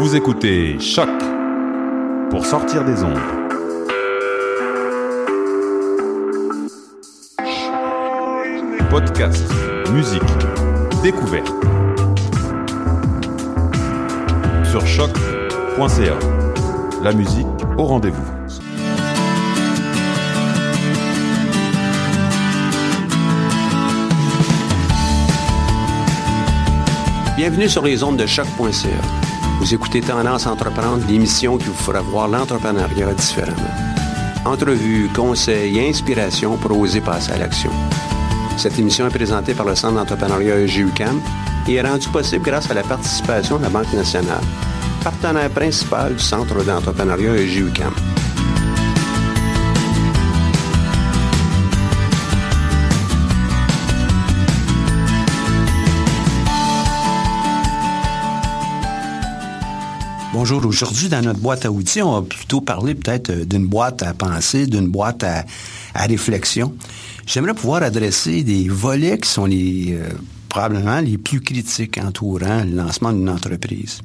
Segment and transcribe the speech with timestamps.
[0.00, 1.10] Vous écoutez Choc
[2.30, 3.20] pour sortir des ondes.
[8.88, 9.44] Podcast,
[9.92, 10.22] musique,
[11.02, 11.52] découverte.
[14.70, 16.18] Sur choc.ca.
[17.02, 18.24] La musique au rendez-vous.
[27.36, 29.20] Bienvenue sur les ondes de choc.ca.
[29.60, 33.68] Vous écoutez Tendance Entreprendre, l'émission qui vous fera voir l'entrepreneuriat différemment.
[34.46, 37.70] Entrevues, conseils et inspirations pour oser passer à l'action.
[38.56, 41.20] Cette émission est présentée par le Centre d'entrepreneuriat EGUCAM
[41.68, 44.40] et est rendue possible grâce à la participation de la Banque nationale,
[45.04, 47.92] partenaire principal du Centre d'entrepreneuriat EGUCAM.
[60.52, 64.14] Aujourd'hui, dans notre boîte à outils, on va plutôt parler peut-être euh, d'une boîte à
[64.14, 65.44] pensée, d'une boîte à,
[65.94, 66.74] réflexion.
[67.24, 70.08] J'aimerais pouvoir adresser des volets qui sont euh,
[70.48, 74.00] probablement les plus critiques entourant le lancement d'une entreprise.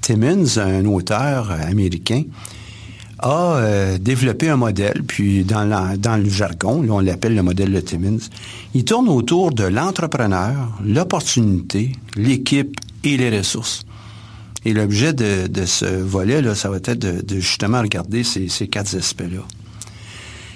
[0.00, 2.22] Timmons, un auteur américain,
[3.18, 7.80] a euh, développé un modèle, puis dans, dans le jargon, on l'appelle le modèle de
[7.80, 8.20] Timmons,
[8.72, 13.84] il tourne autour de l'entrepreneur, l'opportunité, l'équipe et les ressources.
[14.64, 19.42] Et l'objet de, ce volet, là, ça va être de, justement regarder ces, quatre aspects-là.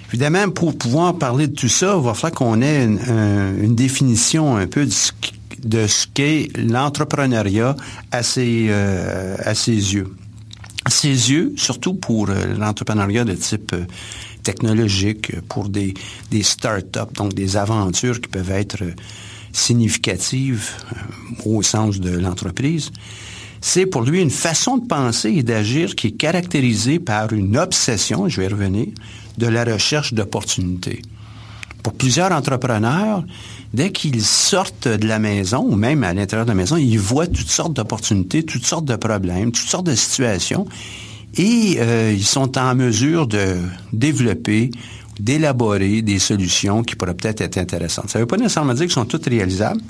[0.09, 4.67] Évidemment, pour pouvoir parler de tout ça, il va falloir qu'on ait une, définition un
[4.67, 7.77] peu de ce, qu'est l'entrepreneuriat
[8.11, 10.09] à, ses, euh, à ses yeux.
[10.85, 13.85] À ses yeux, surtout pour euh, l'entrepreneuriat de type euh,
[14.43, 15.95] technologique, pour des,
[16.31, 18.83] des start-up, donc des aventures qui peuvent être
[19.53, 20.71] significatives
[21.45, 22.91] au sens de l'entreprise
[23.63, 28.29] c'est pour lui une façon de penser et d'agir qui est caractérisée par une obsession,
[28.29, 28.89] je vais revenir,
[29.39, 31.01] de la recherche d'opportunités.
[31.85, 33.25] Pour plusieurs entrepreneurs,
[33.73, 37.29] dès qu'ils sortent de la maison, ou même à l'intérieur de la maison, ils voient
[37.29, 40.67] toutes sortes d'opportunités, toutes sortes de problèmes, toutes sortes de situations,
[41.37, 43.57] et euh, ils sont en mesure de
[43.93, 44.73] développer,
[45.21, 48.11] d'élaborer des solutions qui pourraient peut-être être intéressantes.
[48.11, 49.81] Ça ne veut pas nécessairement dire qu'elles sont toutes réalisables,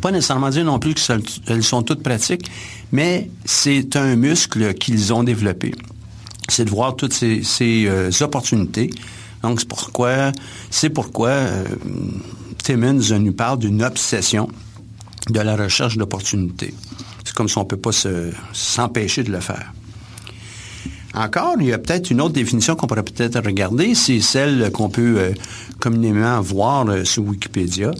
[0.00, 2.50] pas nécessairement dire non plus qu'elles sont toutes pratiques,
[2.92, 5.74] mais c'est un muscle qu'ils ont développé.
[6.48, 7.42] C'est de voir toutes ces,
[7.86, 8.90] euh, opportunités.
[9.42, 10.32] Donc, c'est pourquoi,
[10.70, 11.64] c'est pourquoi euh,
[12.62, 14.48] Timmons nous parle d'une obsession
[15.28, 16.72] de la recherche d'opportunités.
[17.24, 17.90] C'est comme si on ne peut pas
[18.52, 19.72] s'empêcher de le faire.
[21.14, 24.90] Encore, il y a peut-être une autre définition qu'on pourrait peut-être regarder, c'est celle qu'on
[24.90, 25.32] peut euh,
[25.80, 27.90] communément voir sur Wikipédia.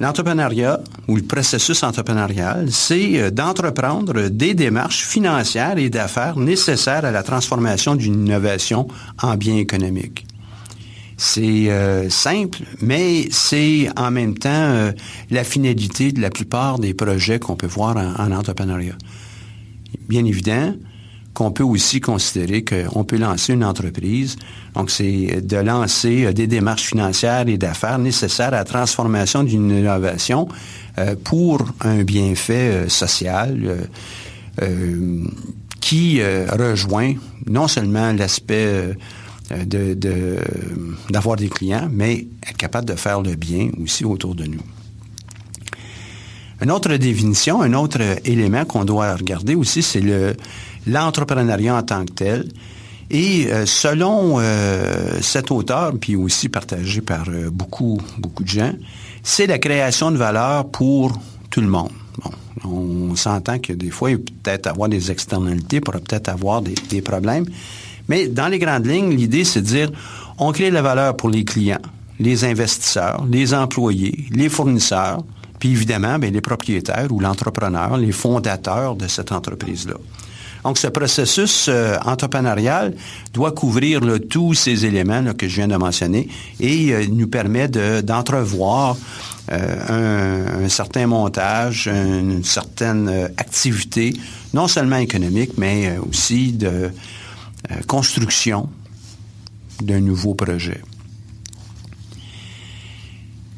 [0.00, 7.10] L'entrepreneuriat ou le processus entrepreneurial, c'est euh, d'entreprendre des démarches financières et d'affaires nécessaires à
[7.10, 8.88] la transformation d'une innovation
[9.20, 10.26] en bien économique.
[11.18, 14.92] C'est euh, simple, mais c'est en même temps euh,
[15.30, 18.96] la finalité de la plupart des projets qu'on peut voir en, en entrepreneuriat.
[20.08, 20.72] Bien évident,
[21.34, 24.36] qu'on peut aussi considérer qu'on peut lancer une entreprise.
[24.74, 29.70] Donc, c'est de lancer euh, des démarches financières et d'affaires nécessaires à la transformation d'une
[29.70, 30.48] innovation
[30.98, 33.88] euh, pour un bienfait euh, social
[35.80, 37.14] qui rejoint
[37.46, 38.94] non seulement l'aspect
[41.08, 44.60] d'avoir des clients, mais être capable de faire le bien aussi autour de nous.
[46.60, 50.36] Une autre définition, un autre élément qu'on doit regarder aussi, c'est le,
[50.86, 52.48] l'entrepreneuriat en tant que tel.
[53.10, 58.72] Et euh, selon euh, cet auteur, puis aussi partagé par euh, beaucoup, beaucoup de gens,
[59.24, 61.12] c'est la création de valeur pour
[61.50, 61.90] tout le monde.
[62.22, 66.62] Bon, on s'entend que des fois, il peut peut-être avoir des externalités, pourrait peut-être avoir
[66.62, 67.46] des, problèmes.
[68.08, 69.90] Mais dans les grandes lignes, l'idée, c'est de dire,
[70.38, 71.82] on crée la valeur pour les clients,
[72.20, 75.24] les investisseurs, les employés, les fournisseurs,
[75.58, 79.94] puis évidemment, bien, les propriétaires ou l'entrepreneur, les fondateurs de cette entreprise-là.
[80.64, 82.94] Donc, ce processus euh, entrepreneurial
[83.32, 86.28] doit couvrir tous ces éléments que je viens de mentionner
[86.58, 88.96] et euh, nous permet d'entrevoir
[89.52, 94.14] euh, un, certain montage, une certaine activité,
[94.54, 96.90] non seulement économique, mais aussi de
[97.86, 98.68] construction
[99.82, 100.80] d'un nouveau projet.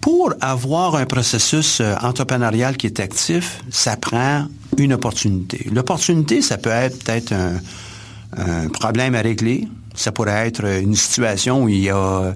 [0.02, 4.46] Pour avoir un processus entrepreneurial qui est actif, ça prend
[4.76, 5.68] une opportunité.
[5.72, 9.68] L'opportunité, ça peut être peut-être un, problème à régler.
[9.94, 12.32] Ça pourrait être une situation où il y a euh,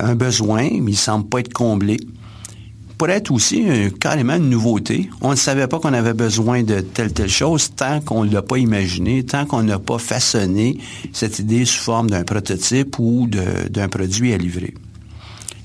[0.00, 1.96] un besoin, mais il ne semble pas être comblé.
[2.96, 5.10] pourrait être aussi euh, carrément une nouveauté.
[5.20, 8.42] On ne savait pas qu'on avait besoin de telle telle chose tant qu'on ne l'a
[8.42, 10.78] pas imaginé, tant qu'on n'a pas façonné
[11.12, 14.74] cette idée sous forme d'un prototype ou d'un produit à livrer.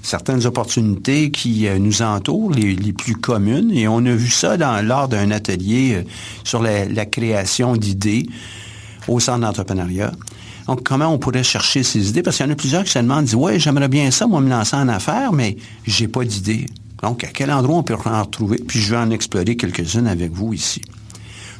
[0.01, 5.07] Certaines opportunités qui euh, nous entourent, les, plus communes, et on a vu ça lors
[5.07, 6.03] d'un atelier euh,
[6.43, 8.25] sur la, création d'idées
[9.07, 10.11] au centre d'entrepreneuriat.
[10.67, 12.21] Donc, comment on pourrait chercher ces idées?
[12.21, 14.39] Parce qu'il y en a plusieurs qui se demandent, disent, ouais, j'aimerais bien ça, moi,
[14.39, 16.67] me lancer en affaires, mais j'ai pas d'idée.
[17.01, 18.57] Donc, à quel endroit on peut en retrouver?
[18.57, 20.81] Puis je vais en explorer quelques-unes avec vous ici.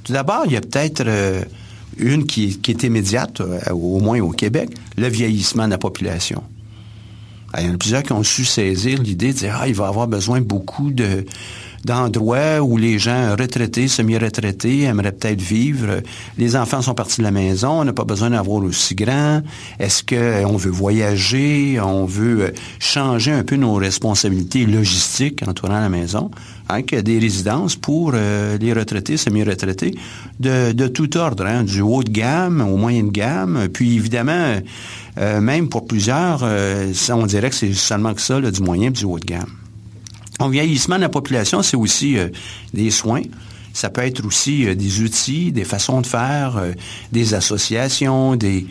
[0.03, 1.43] Tout d'abord, il y a peut-être euh,
[1.97, 3.41] une qui, est immédiate,
[3.71, 6.43] au moins au Québec, le vieillissement de la population.
[7.57, 9.87] Il y en a plusieurs qui ont su saisir l'idée de dire, ah, il va
[9.87, 11.25] avoir besoin beaucoup de,
[11.85, 16.01] d'endroits où les gens retraités, semi-retraités aimeraient peut-être vivre.
[16.37, 19.41] Les enfants sont partis de la maison, on n'a pas besoin d'avoir aussi grand.
[19.79, 25.89] Est-ce qu'on veut voyager, on veut euh, changer un peu nos responsabilités logistiques entourant la
[25.89, 26.31] maison,
[26.69, 29.95] hein, des résidences pour euh, les retraités, semi-retraités,
[30.39, 34.55] de, tout ordre, hein, du haut de gamme au moyen de gamme, puis évidemment,
[35.17, 39.05] euh, même pour plusieurs, on dirait que c'est seulement que ça, du moyen et du
[39.05, 39.58] haut de gamme.
[40.39, 42.29] Le vieillissement de la population, c'est aussi euh,
[42.73, 43.23] des soins.
[43.73, 46.71] Ça peut être aussi euh, des outils, des façons de faire, euh,
[47.11, 48.65] des associations, des,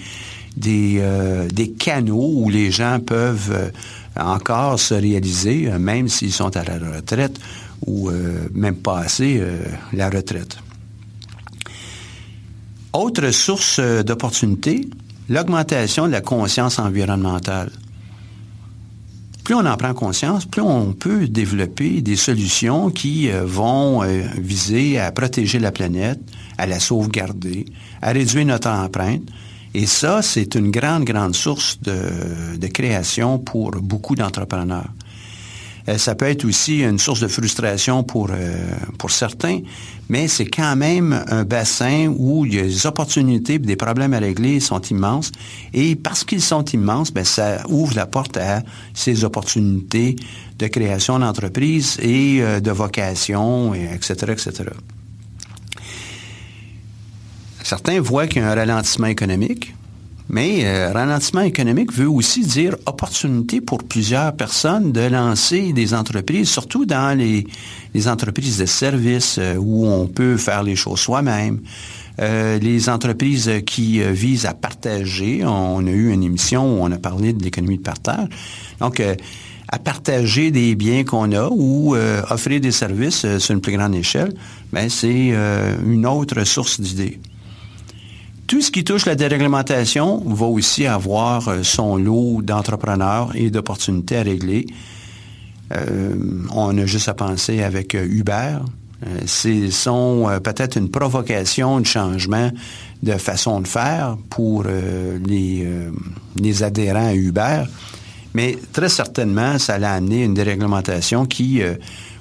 [1.79, 3.73] canaux où les gens peuvent
[4.17, 7.39] encore se réaliser, même s'ils sont à la retraite
[7.87, 8.11] ou
[8.53, 9.41] même passer
[9.93, 10.59] la retraite.
[12.93, 14.89] Autre source d'opportunité,
[15.29, 17.71] l'augmentation de la conscience environnementale
[19.49, 24.21] plus on en prend conscience, plus on peut développer des solutions qui euh, vont euh,
[24.37, 26.21] viser à protéger la planète,
[26.59, 27.65] à la sauvegarder,
[28.03, 29.23] à réduire notre empreinte.
[29.73, 34.91] Et ça, c'est une grande, grande source de création pour beaucoup d'entrepreneurs.
[35.89, 38.57] Euh, ça peut être aussi une source de frustration pour, euh,
[38.99, 39.61] pour certains,
[40.09, 45.33] mais c'est quand même un bassin où des opportunités des problèmes à régler sont immenses.
[45.73, 48.63] Et parce qu'ils sont immenses, ben, ça ouvre la porte à
[48.93, 50.17] ces opportunités
[50.59, 54.65] de création d'entreprise et euh, de vocation, etc., etc.
[57.63, 59.75] Certains voient qu'il y a un ralentissement économique.
[60.31, 66.51] Mais euh, ralentissement économique veut aussi dire opportunité pour plusieurs personnes de lancer des entreprises,
[66.51, 67.47] surtout dans les,
[68.09, 71.61] entreprises de services euh, où on peut faire les choses soi-même.
[72.21, 75.45] Euh, les entreprises qui visent à partager.
[75.45, 78.29] On a eu une émission où on a parlé de l'économie de partage.
[78.81, 79.01] Donc,
[79.69, 81.95] à partager des biens qu'on a ou
[82.29, 84.35] offrir des services sur une plus grande échelle,
[84.73, 85.33] ben, c'est
[85.87, 87.21] une autre source d'idées.
[88.49, 94.17] Tout ce qui touche la déréglementation va aussi avoir euh, son lot d'entrepreneurs et d'opportunités
[94.17, 94.67] à régler.
[95.75, 96.15] Euh,
[96.51, 98.57] on a juste à penser avec euh, Uber.
[99.27, 102.51] C'est sont peut-être une provocation de changement
[103.05, 105.69] de façon de faire pour les,
[106.35, 107.63] les, adhérents à Uber,
[108.35, 111.63] mais très certainement, ça a amené une déréglementation qui,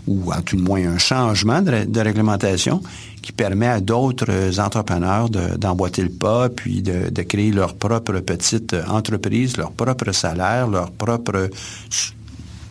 [0.06, 2.84] ou à tout le moins un changement de réglementation
[3.28, 9.58] qui permet à d'autres entrepreneurs d'emboîter le pas, puis de, créer leur propre petite entreprise,
[9.58, 11.50] leur propre salaire, leur propre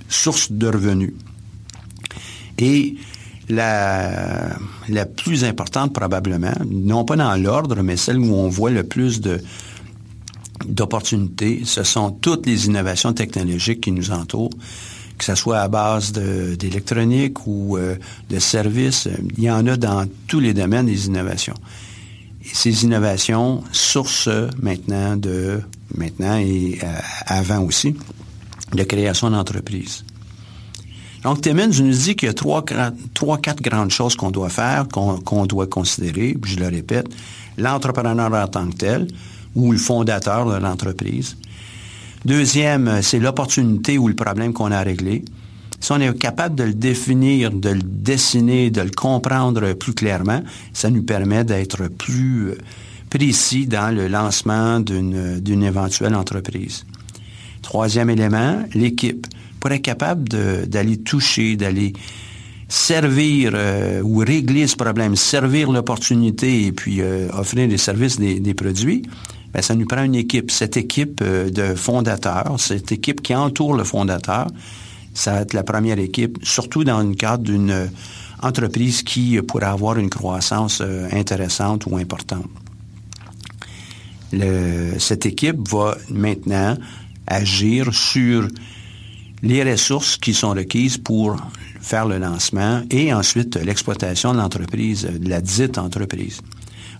[0.08, 1.12] source de revenus.
[2.56, 2.97] Et
[3.50, 4.57] la,
[4.88, 9.21] la plus importante probablement, non pas dans l'ordre, mais celle où on voit le plus
[9.21, 9.42] de,
[10.64, 14.57] d'opportunités, ce sont toutes les innovations technologiques qui nous entourent
[15.18, 17.96] que ce soit à base d'électronique ou euh,
[18.28, 19.08] de services.
[19.37, 21.54] Il y en a dans tous les domaines des innovations.
[22.44, 24.28] Et ces innovations, source
[24.61, 25.61] maintenant de,
[25.94, 26.87] maintenant et euh,
[27.26, 27.96] avant aussi,
[28.73, 30.04] de création d'entreprises.
[31.23, 32.64] Donc, Timmins nous dit qu'il y a trois,
[33.14, 37.08] trois quatre grandes choses qu'on doit faire, qu'on doit considérer, je le répète,
[37.58, 39.08] l'entrepreneur en tant que tel,
[39.56, 41.37] ou le fondateur de l'entreprise,
[42.26, 45.25] Deuxième, c'est l'opportunité ou le problème qu'on a réglé.
[45.78, 50.42] Si on est capable de le définir, de le dessiner, de le comprendre plus clairement,
[50.73, 52.59] ça nous permet d'être plus euh,
[53.11, 56.85] précis dans le lancement d'une éventuelle entreprise.
[57.62, 59.28] Troisième élément, l'équipe.
[59.61, 60.28] Pour être capable
[60.66, 61.92] d'aller toucher, d'aller
[62.66, 68.54] servir euh, ou régler ce problème, servir l'opportunité et puis euh, offrir des services, des
[68.54, 69.04] produits,
[69.53, 70.50] ben, ça nous prend une équipe.
[70.50, 74.49] Cette équipe euh, de fondateurs, cette équipe qui entoure le fondateur,
[75.15, 77.87] ça va être la première équipe, surtout dans le cadre d'une euh,
[78.43, 82.47] entreprise qui pourrait avoir une croissance euh, intéressante ou importante.
[84.99, 86.76] cette équipe va maintenant
[87.26, 88.49] agir sur
[89.43, 91.37] les ressources qui sont requises pour
[91.81, 96.41] faire le lancement et ensuite l'exploitation de l'entreprise, de la dite entreprise.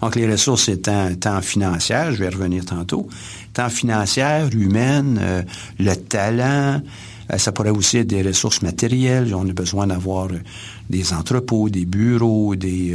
[0.01, 3.09] Donc, les ressources étant tant financières, je vais revenir tantôt,
[3.53, 5.43] tant financières, humaines, euh,
[5.79, 6.83] le talent,
[7.33, 9.35] euh, ça pourrait aussi être des ressources matérielles.
[9.35, 10.41] On a besoin d'avoir euh,
[10.91, 12.95] des entrepôts, des bureaux, des,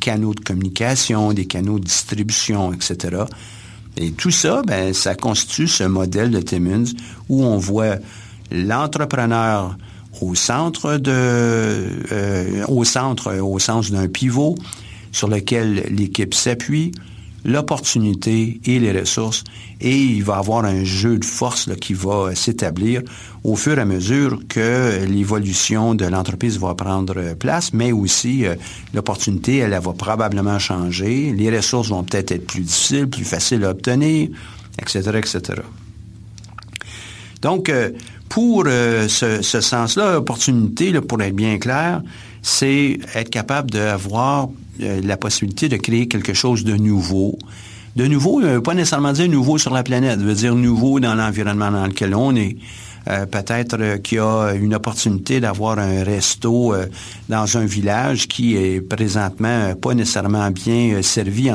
[0.00, 3.22] canaux de communication, des canaux de distribution, etc.
[3.96, 6.84] Et tout ça, ben, ça constitue ce modèle de Timmins
[7.28, 7.96] où on voit
[8.50, 9.76] l'entrepreneur
[10.20, 11.86] au centre de,
[12.68, 14.56] au centre, au sens d'un pivot,
[15.12, 16.92] sur lequel l'équipe s'appuie,
[17.44, 19.44] l'opportunité et les ressources,
[19.80, 23.02] et il va avoir un jeu de force qui va s'établir
[23.42, 28.54] au fur et à mesure que l'évolution de l'entreprise va prendre place, mais aussi euh,
[28.94, 33.70] l'opportunité, elle, va probablement changer, les ressources vont peut-être être plus difficiles, plus faciles à
[33.70, 34.28] obtenir,
[34.78, 35.62] etc., etc.
[37.40, 37.90] Donc, euh,
[38.28, 42.02] pour euh, ce, sens-là, l'opportunité, pour être bien clair,
[42.40, 44.48] c'est être capable d'avoir
[44.80, 47.38] euh, la possibilité de créer quelque chose de nouveau.
[47.94, 50.98] De nouveau, ne veut pas nécessairement dire nouveau sur la planète, ça veut dire nouveau
[50.98, 52.56] dans l'environnement dans lequel on est.
[53.08, 56.72] Euh, peut-être euh, qu'il y a une opportunité d'avoir un resto
[57.28, 61.50] dans un village qui est présentement pas nécessairement bien servi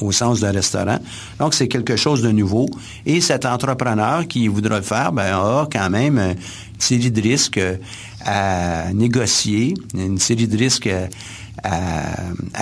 [0.00, 0.98] au sens d'un restaurant.
[1.40, 2.68] Donc, c'est quelque chose de nouveau.
[3.04, 6.36] Et cet entrepreneur qui voudra le faire ben, a quand même une
[6.78, 7.60] série de risques
[8.24, 11.08] à négocier, une série de risques à,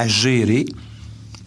[0.06, 0.66] gérer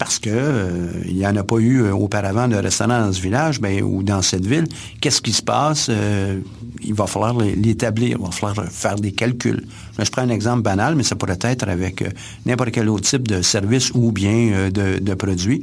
[0.02, 3.20] parce que euh, il n'y en a pas eu euh, auparavant de restaurant dans ce
[3.20, 4.66] village ben, ou dans cette ville.
[5.00, 5.86] Qu'est-ce qui se passe?
[5.88, 6.40] Euh,
[6.82, 9.64] il va falloir l'établir, il va falloir faire des calculs.
[9.96, 12.02] je prends un exemple banal, mais ça pourrait être avec
[12.44, 15.62] n'importe quel autre type de service ou bien de, de produit.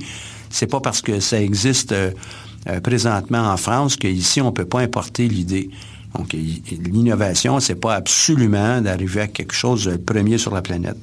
[0.50, 1.93] C'est pas parce que ça existe
[2.81, 5.69] présentement en France qu'ici, on ne peut pas importer l'idée.
[6.17, 10.98] Donc, l'innovation, c'est pas absolument d'arriver à quelque chose de premier sur la planète.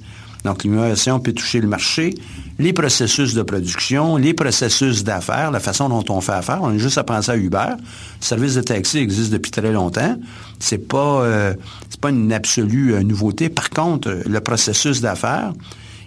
[0.44, 2.14] Donc, l'innovation peut toucher le marché,
[2.58, 6.60] les processus de production, les processus d'affaires, la façon dont on fait affaire.
[6.62, 7.74] On a juste à penser à Uber.
[7.78, 10.16] Le service de taxi existe depuis très longtemps.
[10.58, 11.54] C'est pas, euh,
[12.00, 13.48] pas une absolue euh, nouveauté.
[13.48, 15.52] Par contre, le processus d'affaires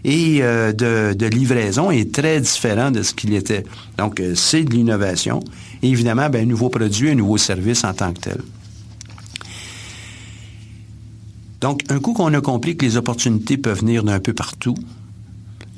[0.04, 3.66] et euh, de, livraison est très différent de ce qu'il était.
[3.98, 5.42] Donc, c'est de l'innovation.
[5.84, 8.42] Et évidemment, ben, un nouveau produit, un nouveau service en tant que tel.
[11.62, 14.75] Donc, un coup qu'on a compris que les opportunités peuvent venir d'un peu partout,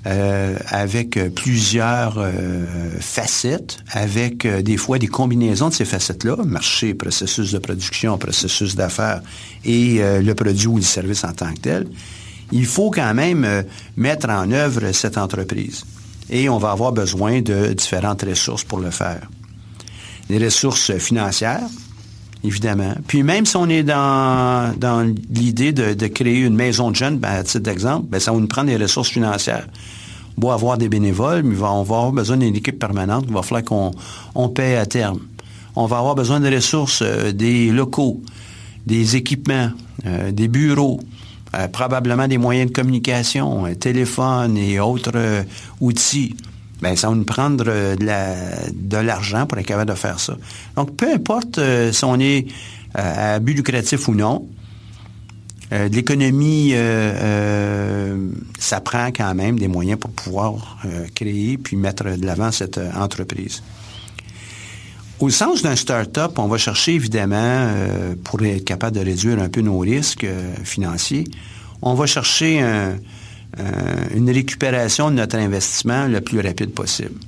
[0.07, 2.65] euh, avec euh, plusieurs euh,
[2.99, 9.21] facettes, avec des fois des combinaisons de ces facettes-là, marché, processus de production, processus d'affaires
[9.63, 11.87] et le produit ou le service en tant que tel,
[12.51, 13.63] il faut quand même
[13.95, 15.85] mettre en œuvre cette entreprise.
[16.31, 19.29] Et on va avoir besoin de différentes ressources pour le faire.
[20.29, 21.67] Les ressources financières,
[22.43, 22.93] évidemment.
[23.07, 27.29] Puis même si on est dans, dans l'idée de, créer une maison de jeunes, ben,
[27.29, 29.67] à titre d'exemple, ben, ça va nous prendre des ressources financières.
[30.41, 33.43] On va avoir des bénévoles, mais on va avoir besoin d'une équipe permanente Il va
[33.43, 33.91] falloir qu'on
[34.33, 35.19] on paie à terme.
[35.75, 38.21] On va avoir besoin des ressources, euh, des locaux,
[38.85, 39.69] des équipements,
[40.05, 40.99] euh, des bureaux,
[41.55, 45.45] euh, probablement des moyens de communication, un téléphone et autres
[45.79, 46.35] outils
[46.81, 50.35] ben ça va nous prendre euh, de l'argent pour être capable de faire ça.
[50.75, 52.47] Donc, peu importe euh, si on est
[52.97, 54.47] euh, à but lucratif ou non,
[55.89, 56.73] l'économie,
[58.59, 60.79] ça prend quand même des moyens pour pouvoir
[61.15, 63.63] créer puis mettre de l'avant cette entreprise.
[65.21, 67.69] Au sens d'un start-up, on va chercher évidemment,
[68.25, 70.27] pour être capable de réduire un peu nos risques
[70.65, 71.23] financiers,
[71.81, 72.97] on va chercher un,
[74.15, 77.19] une récupération de notre investissement le plus rapide possible.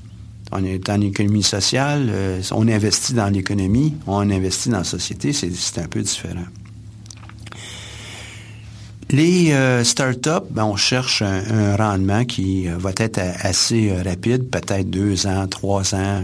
[0.55, 5.33] On est en économie sociale, euh, on investit dans l'économie, on investit dans la société,
[5.33, 6.45] c'est un peu différent.
[9.09, 15.25] Les euh, startups, ben, on cherche un, rendement qui va être assez rapide, peut-être deux
[15.25, 16.21] ans, trois ans.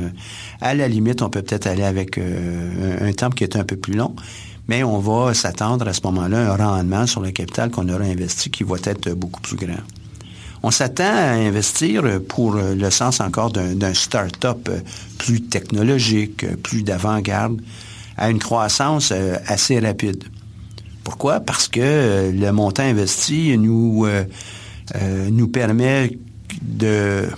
[0.62, 3.78] À la limite, on peut peut-être aller avec un, un, temps qui est un peu
[3.78, 4.16] plus long,
[4.70, 8.52] mais on va s'attendre à ce moment-là un rendement sur le capital qu'on aura investi
[8.52, 9.82] qui va être beaucoup plus grand.
[10.62, 14.70] On s'attend à investir pour le sens encore d'un start-up
[15.18, 17.60] plus technologique, plus d'avant-garde,
[18.16, 20.24] à une croissance euh, assez rapide.
[21.04, 21.40] Pourquoi?
[21.40, 24.26] Parce que euh, le montant investi nous, euh,
[25.52, 26.18] permet
[26.62, 27.30] de,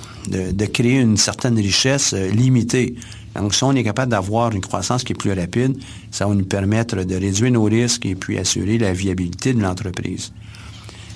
[0.74, 2.96] créer une certaine richesse limitée.
[3.36, 5.78] Donc, si on est capable d'avoir une croissance qui est plus rapide,
[6.12, 10.34] ça va nous permettre de réduire nos risques et puis assurer la viabilité de l'entreprise.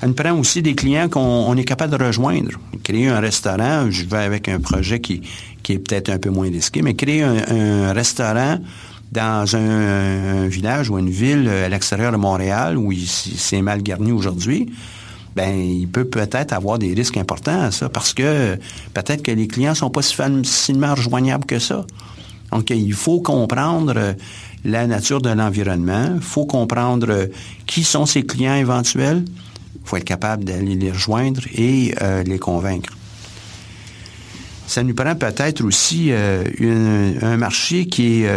[0.01, 2.51] Elle nous prend aussi des clients qu'on est capable de rejoindre.
[2.84, 5.22] Créer un restaurant, je vais avec un projet qui,
[5.63, 8.60] qui est peut-être un peu moins risqué, mais créer un, restaurant
[9.12, 14.72] dans un, village ou une ville à l'extérieur de Montréal où c'est mal garni aujourd'hui,
[15.36, 18.58] ben il peut peut-être avoir des risques importants à ça parce que
[18.94, 21.86] peut-être que les clients sont pas si facilement rejoignables que ça.
[22.51, 24.15] Donc, il faut comprendre
[24.63, 27.30] la nature de l'environnement, il faut comprendre
[27.65, 32.39] qui sont ses clients éventuels, il faut être capable d'aller les rejoindre et euh, les
[32.39, 32.96] convaincre.
[34.68, 36.44] Ça nous prend peut-être aussi euh,
[37.22, 38.27] un marché qui est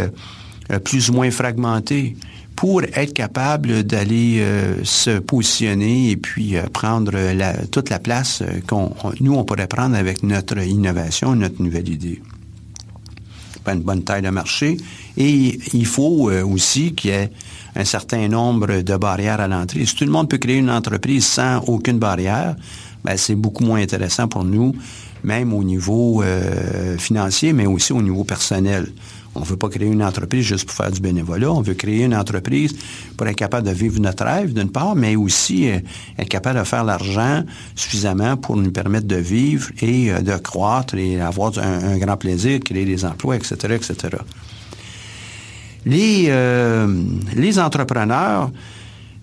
[0.70, 2.16] euh, plus ou moins fragmenté
[2.58, 4.44] pour être capable d'aller
[4.82, 7.12] se positionner et puis prendre
[7.70, 12.20] toute la place qu'on nous on pourrait prendre avec notre innovation, notre nouvelle idée.
[13.62, 14.76] Pas une bonne taille de marché
[15.16, 17.30] et il faut aussi qu'il y ait
[17.76, 19.86] un certain nombre de barrières à l'entrée.
[19.86, 22.56] Si tout le monde peut créer une entreprise sans aucune barrière,
[23.04, 24.74] ben, c'est beaucoup moins intéressant pour nous,
[25.22, 28.88] même au niveau euh, financier, mais aussi au niveau personnel.
[29.34, 31.52] On ne veut pas créer une entreprise juste pour faire du bénévolat.
[31.52, 32.74] On veut créer une entreprise
[33.16, 35.78] pour être capable de vivre notre rêve, d'une part, mais aussi euh,
[36.18, 37.44] être capable de faire l'argent
[37.74, 42.60] suffisamment pour nous permettre de vivre et euh, de croître et avoir un, grand plaisir,
[42.60, 44.16] créer des emplois, etc., etc.
[45.84, 47.02] Les, euh,
[47.34, 48.50] les entrepreneurs,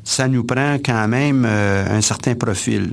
[0.04, 2.92] ça nous prend quand même un certain profil.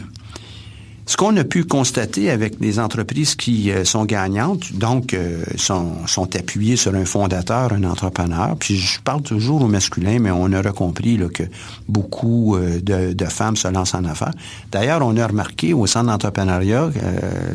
[1.07, 5.17] Ce qu'on a pu constater avec les entreprises qui euh, sont gagnantes, donc
[5.57, 10.31] sont, sont, appuyées sur un fondateur, un entrepreneur, puis je parle toujours au masculin, mais
[10.31, 11.43] on aura compris là, que
[11.89, 14.33] beaucoup de, de, femmes se lancent en affaires.
[14.71, 16.91] D'ailleurs, on a remarqué au centre d'entrepreneuriat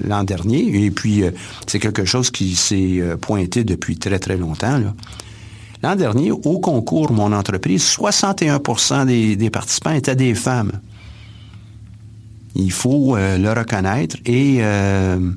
[0.05, 1.23] l'an dernier, et puis
[1.65, 4.79] c'est quelque chose qui s'est pointé depuis très, très longtemps,
[5.83, 10.71] L'an dernier, au concours Mon entreprise, 61% des, participants étaient des femmes.
[12.57, 15.31] Il faut euh, le reconnaître et euh,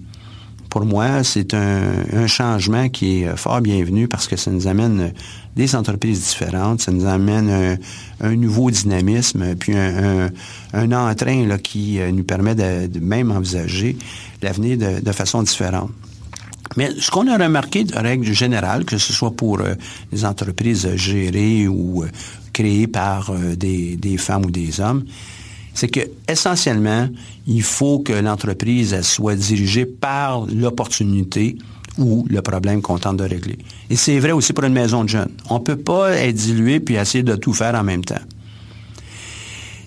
[0.70, 5.12] pour moi, c'est un, changement qui est fort bienvenu parce que ça nous amène
[5.54, 7.78] des entreprises différentes, ça nous amène
[8.20, 13.96] un, nouveau dynamisme, puis un, entrain qui euh, nous permet de, même envisager
[14.42, 15.90] l'avenir de façon différente.
[16.76, 19.74] Mais ce qu'on a remarqué de règle générale, que ce soit pour euh,
[20.12, 22.08] les entreprises gérées ou euh,
[22.52, 25.04] créées par euh, des, femmes ou des hommes,
[25.74, 27.08] c'est que essentiellement,
[27.46, 31.56] il faut que l'entreprise soit dirigée par l'opportunité
[31.98, 33.58] ou le problème qu'on tente de régler.
[33.88, 35.32] Et c'est vrai aussi pour une maison de jeunes.
[35.48, 38.22] On ne peut pas être dilué puis essayer de tout faire en même temps.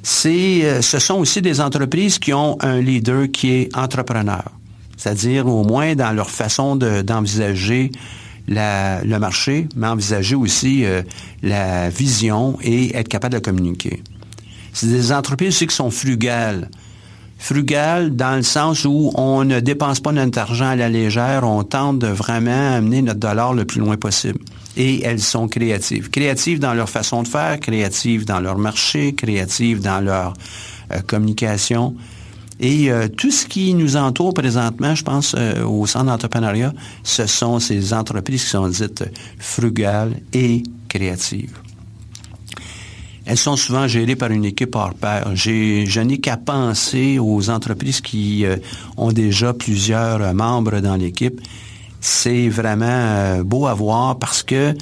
[0.04, 4.44] C'est, ce sont aussi des entreprises qui ont un leader qui est entrepreneur
[5.04, 7.92] c'est-à-dire au moins dans leur façon d'envisager
[8.48, 11.02] le marché, mais envisager aussi euh,
[11.42, 14.02] la vision et être capable de communiquer.
[14.74, 16.70] C'est des entreprises aussi qui sont frugales.
[17.38, 21.64] Frugales dans le sens où on ne dépense pas notre argent à la légère, on
[21.64, 24.40] tente de vraiment amener notre dollar le plus loin possible.
[24.76, 26.10] Et elles sont créatives.
[26.10, 30.34] Créatives dans leur façon de faire, créatives dans leur marché, créatives dans leur
[30.92, 31.96] euh, communication.
[32.60, 37.28] Et euh, tout ce qui nous entoure présentement, je pense, euh, au centre d'entrepreneuriat, ce
[37.28, 39.04] sont ces entreprises qui sont dites
[39.38, 41.63] frugales et créatives.
[43.26, 45.32] Elles sont souvent gérées par une équipe hors pair.
[45.34, 48.58] Je n'ai qu'à penser aux entreprises qui euh,
[48.98, 51.40] ont déjà plusieurs membres dans l'équipe.
[52.02, 54.74] C'est vraiment beau à voir parce que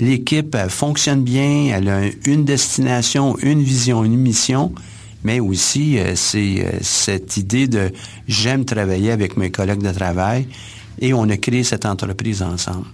[0.00, 4.72] l'équipe fonctionne bien, elle a une destination, une vision, une mission
[5.24, 7.92] mais aussi euh, c'est euh, cette idée de
[8.26, 10.46] j'aime travailler avec mes collègues de travail
[11.00, 12.86] et on a créé cette entreprise ensemble.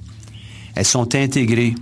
[0.75, 1.75] Elles sont intégrées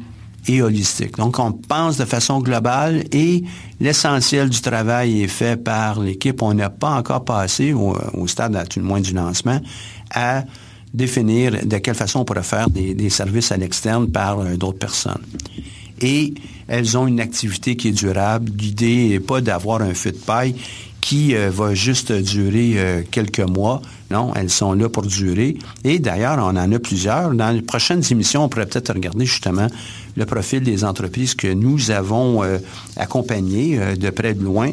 [0.47, 1.17] et holistiques.
[1.17, 3.45] Donc, on pense de façon globale et
[3.81, 6.43] l'essentiel du travail est fait par l'équipe.
[6.43, 9.61] On n'a pas encore passé, au, stade à du lancement,
[10.11, 10.45] à
[10.93, 15.23] définir de quelle façon on pourrait faire des, services à l'externe par euh, d'autres personnes
[16.01, 16.35] et
[16.67, 18.51] elles ont une activité qui est durable.
[18.59, 20.55] L'idée n'est pas d'avoir un feu de paille
[21.05, 23.83] qui euh, va juste durer euh, quelques mois.
[24.11, 25.59] Non, elles sont là pour durer.
[25.85, 27.31] Et d'ailleurs, on en a plusieurs.
[27.35, 29.67] Dans les prochaines émissions, on pourrait peut-être regarder justement
[30.17, 32.57] le profil des entreprises que nous avons euh,
[32.97, 34.71] accompagnées de près de loin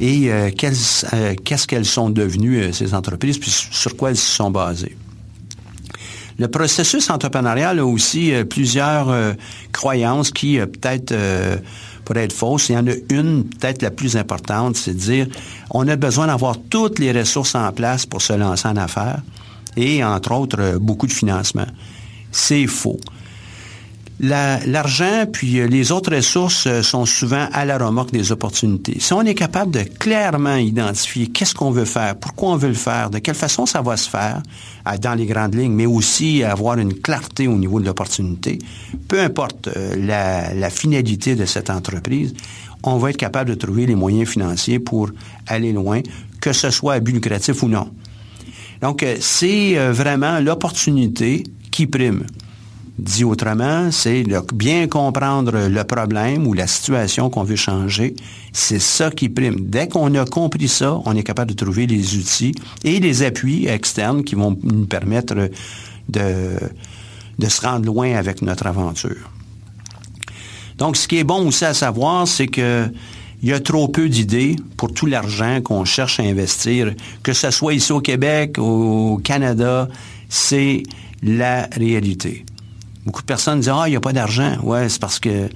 [0.00, 4.96] et qu'est-ce qu'elles sont devenues, ces entreprises, puis sur quoi elles se sont basées.
[6.40, 9.34] Le processus entrepreneurial a aussi euh, plusieurs euh,
[9.72, 11.14] croyances qui euh, peut-être
[12.10, 12.68] pourraient être.
[12.68, 15.26] Il y en a une, peut-être la plus importante, c'est de dire
[15.70, 19.22] on a besoin d'avoir toutes les ressources en place pour se lancer en affaires
[19.76, 21.66] et, entre autres, beaucoup de financement.
[22.32, 22.98] C'est faux.
[24.22, 28.98] L'argent puis les autres ressources sont souvent à la remorque des opportunités.
[29.00, 32.74] Si on est capable de clairement identifier qu'est-ce qu'on veut faire, pourquoi on veut le
[32.74, 34.42] faire, de quelle façon ça va se faire,
[35.00, 38.58] dans les grandes lignes, mais aussi avoir une clarté au niveau de l'opportunité,
[39.08, 42.34] peu importe la, la finalité de cette entreprise,
[42.82, 45.08] on va être capable de trouver les moyens financiers pour
[45.46, 46.00] aller loin,
[46.42, 47.90] que ce soit à but lucratif ou non.
[48.82, 52.26] Donc, c'est vraiment l'opportunité qui prime.
[53.00, 58.14] Dit autrement, c'est bien comprendre le problème ou la situation qu'on veut changer.
[58.52, 59.56] C'est ça qui prime.
[59.58, 63.66] Dès qu'on a compris ça, on est capable de trouver les outils et les appuis
[63.66, 65.34] externes qui vont nous permettre
[66.10, 69.30] de, se rendre loin avec notre aventure.
[70.76, 72.86] Donc, ce qui est bon aussi à savoir, c'est que
[73.42, 77.50] il y a trop peu d'idées pour tout l'argent qu'on cherche à investir, que ce
[77.50, 79.88] soit ici au Québec, au Canada,
[80.28, 80.82] c'est
[81.22, 82.44] la réalité.
[83.04, 84.56] Beaucoup de personnes disent, ah, il n'y a pas d'argent.
[84.62, 85.48] Ouais, c'est parce que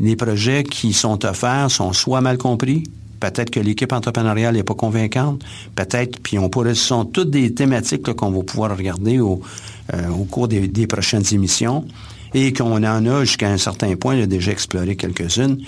[0.00, 2.84] les projets qui sont offerts sont soit mal compris,
[3.20, 5.42] peut-être que l'équipe entrepreneuriale n'est pas convaincante,
[5.76, 9.42] peut-être, puis on pourrait, ce sont toutes des thématiques qu'on va pouvoir regarder au,
[9.92, 11.84] euh, cours des, prochaines émissions
[12.34, 15.58] et qu'on en a jusqu'à un certain point, il a déjà exploré quelques-unes.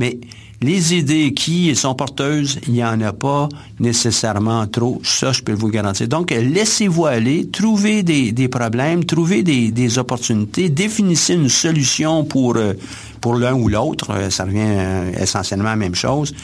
[0.00, 0.18] Mais
[0.60, 5.00] les idées qui sont porteuses, il n'y en a pas nécessairement trop.
[5.04, 6.08] Ça, je peux vous garantir.
[6.08, 12.74] Donc, laissez-vous aller, trouvez des, problèmes, trouvez des, opportunités, définissez une solution pour, euh,
[13.20, 14.10] pour l'un ou l'autre.
[14.10, 16.34] Euh, ça revient euh, essentiellement à la même chose.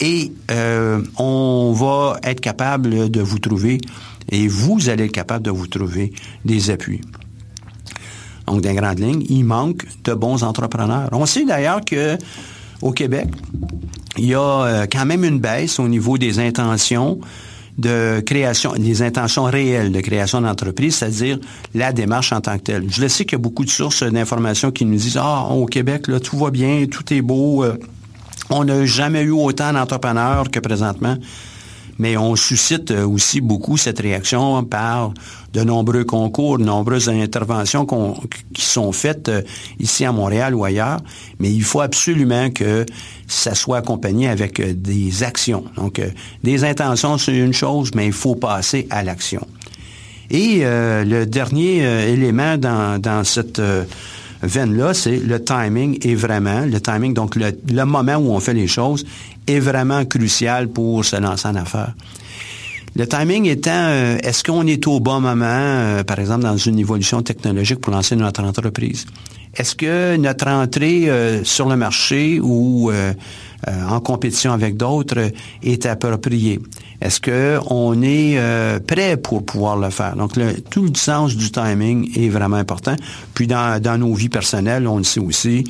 [0.00, 0.32] Et
[1.18, 3.78] on va être capable de vous trouver,
[4.30, 6.12] et vous allez être capable de vous trouver
[6.44, 7.00] des appuis.
[8.46, 11.08] Donc, dans grande ligne, il manque de bons entrepreneurs.
[11.12, 12.18] On sait d'ailleurs que
[12.82, 13.28] au Québec,
[14.18, 17.18] il y a euh, quand même une baisse au niveau des intentions
[17.78, 21.38] de création, des intentions réelles de création d'entreprise, c'est-à-dire
[21.74, 22.84] la démarche en tant que telle.
[22.88, 25.66] Je le sais qu'il y a beaucoup de sources d'informations qui nous disent Ah, au
[25.66, 27.64] Québec, tout va bien, tout est beau.
[27.64, 27.76] Euh,
[28.50, 31.16] on n'a jamais eu autant d'entrepreneurs que présentement
[31.98, 35.12] mais on suscite euh, aussi beaucoup cette réaction par
[35.52, 37.86] de nombreux concours, de nombreuses interventions
[38.52, 39.42] qui sont faites euh,
[39.78, 41.00] ici à Montréal ou ailleurs,
[41.38, 42.84] mais il faut absolument que
[43.26, 45.64] ça soit accompagné avec euh, des actions.
[45.76, 46.00] Donc,
[46.42, 49.46] des intentions, c'est une chose, mais il faut passer à l'action.
[50.30, 53.60] Et le dernier élément dans, cette
[54.42, 58.66] veine-là, c'est le timing est vraiment, le timing, donc le, moment où on fait les
[58.66, 59.04] choses
[59.46, 61.94] est vraiment crucial pour se lancer en affaires.
[62.96, 66.78] Le timing étant, euh, est-ce qu'on est au bon moment, euh, par exemple, dans une
[66.78, 69.04] évolution technologique pour lancer notre entreprise?
[69.52, 72.92] Est-ce que notre entrée euh, sur le marché ou
[73.66, 75.30] en compétition avec d'autres
[75.62, 76.60] est appropriée?
[77.00, 78.38] Est-ce qu'on est
[78.86, 80.14] prêt pour pouvoir le faire?
[80.14, 80.32] Donc,
[80.70, 82.94] tout le sens du timing est vraiment important.
[83.34, 85.64] Puis, dans nos vies personnelles, on le sait aussi,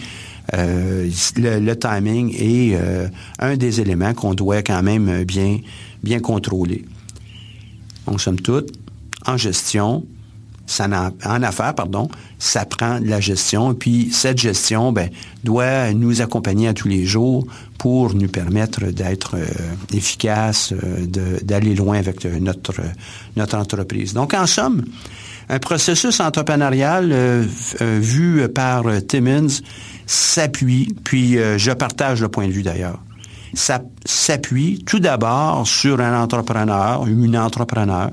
[0.53, 5.59] euh, le, timing est euh, un des éléments qu'on doit quand même bien,
[6.03, 6.85] bien contrôler.
[8.07, 8.71] Donc, somme toute,
[9.27, 10.05] en gestion,
[10.79, 13.75] en, affaires, pardon, ça prend de la gestion.
[13.75, 15.09] Puis, cette gestion ben,
[15.45, 17.47] doit nous accompagner à tous les jours
[17.79, 19.47] pour nous permettre d'être euh,
[19.95, 20.75] efficace,
[21.43, 22.83] d'aller loin avec notre,
[23.37, 24.13] notre entreprise.
[24.13, 24.85] Donc, en somme,
[25.49, 27.15] un processus entrepreneurial
[27.81, 29.61] vu par Timmins
[30.07, 33.01] s'appuie, puis euh, je partage le point de vue d'ailleurs,
[33.55, 38.11] ça s'appuie tout d'abord sur un entrepreneur, une entrepreneur,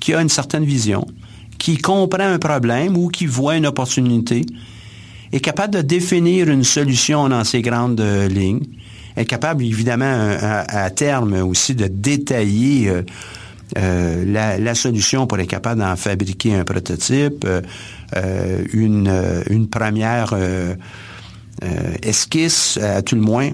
[0.00, 1.06] qui a une certaine vision,
[1.58, 4.46] qui comprend un problème ou qui voit une opportunité,
[5.32, 8.64] est capable de définir une solution dans ses grandes euh, lignes,
[9.16, 12.92] est capable évidemment à, terme aussi de détailler
[13.76, 17.44] euh, la, solution pour être capable d'en fabriquer un prototype,
[18.72, 20.76] une, première euh,
[22.02, 23.50] esquisse, à tout le moins,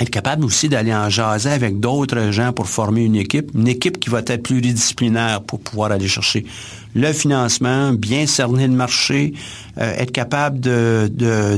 [0.00, 4.00] être capable aussi d'aller en jaser avec d'autres gens pour former une équipe, une équipe
[4.00, 6.44] qui va être pluridisciplinaire pour pouvoir aller chercher
[6.96, 9.34] le financement, bien cerner le marché,
[9.78, 11.08] euh, être capable de,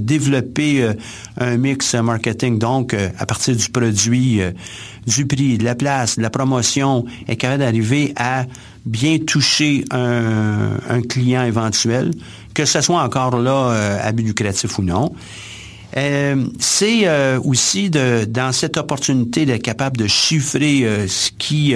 [0.01, 0.93] développer euh,
[1.39, 4.41] un mix marketing, donc à partir du produit,
[5.07, 8.45] du prix, de la place, de la promotion, être capable d'arriver à
[8.85, 12.13] bien toucher un, un, client éventuel,
[12.55, 15.13] que ce soit encore là à but lucratif ou non.
[15.97, 21.75] Euh, c'est euh, aussi dans cette opportunité d'être capable de chiffrer euh, ce qui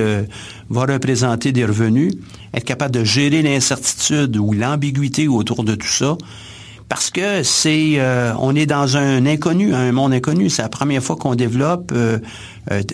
[0.68, 2.12] va représenter des revenus,
[2.52, 6.18] être capable de gérer l'incertitude ou l'ambiguïté autour de tout ça,
[6.88, 8.00] parce que c'est,
[8.38, 10.50] on est dans un inconnu, un monde inconnu.
[10.50, 11.92] C'est la première fois qu'on développe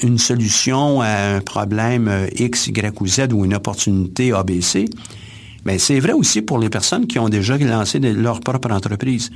[0.03, 4.87] une solution à un problème X, Y ou Z ou une opportunité ABC.
[5.67, 9.31] Mais c'est vrai aussi pour les personnes qui ont déjà lancé leur propre entreprise.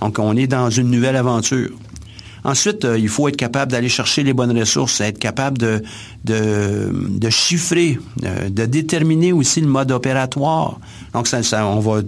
[0.00, 1.72] Donc, on est dans une nouvelle aventure.
[2.42, 5.82] Ensuite, il faut être capable d'aller chercher les bonnes ressources, être capable de,
[6.24, 10.80] de, chiffrer, de déterminer aussi le mode opératoire.
[11.12, 12.00] Donc, ça, on va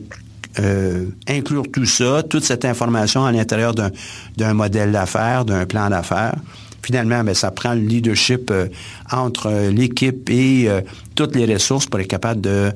[0.59, 6.37] euh, inclure tout ça, toute cette information à l'intérieur d'un modèle d'affaires, d'un plan d'affaires.
[6.83, 8.69] Finalement, bien, ça prend le leadership euh,
[9.13, 10.69] entre euh, l'équipe et
[11.15, 12.73] toutes les ressources pour être capable de,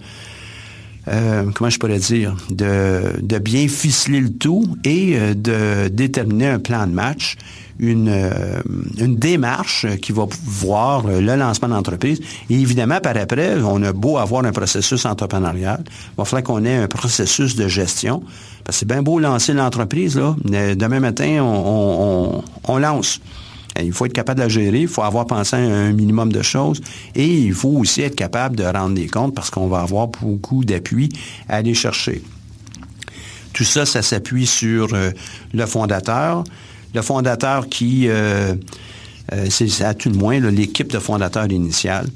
[1.06, 6.92] comment je pourrais dire, de, bien ficeler le tout et de déterminer un plan de
[6.92, 7.36] match
[7.80, 8.60] une, euh,
[8.98, 12.20] une démarche qui va voir le lancement d'entreprise.
[12.50, 16.64] Et évidemment, par après, on a beau avoir un processus entrepreneurial, il va falloir qu'on
[16.64, 18.22] ait un processus de gestion.
[18.64, 20.36] Parce que c'est bien beau lancer l'entreprise, là.
[20.44, 23.20] Demain matin, on, on, lance.
[23.82, 26.42] Il faut être capable de la gérer, il faut avoir pensé à un minimum de
[26.42, 26.80] choses
[27.14, 30.64] et il faut aussi être capable de rendre des comptes parce qu'on va avoir beaucoup
[30.64, 31.08] d'appui
[31.48, 32.22] à aller chercher.
[33.52, 35.10] Tout ça, ça s'appuie sur euh,
[35.52, 36.44] le fondateur,
[36.94, 38.54] le fondateur qui, euh,
[39.32, 42.06] euh, c'est à tout le moins l'équipe de fondateurs initiale.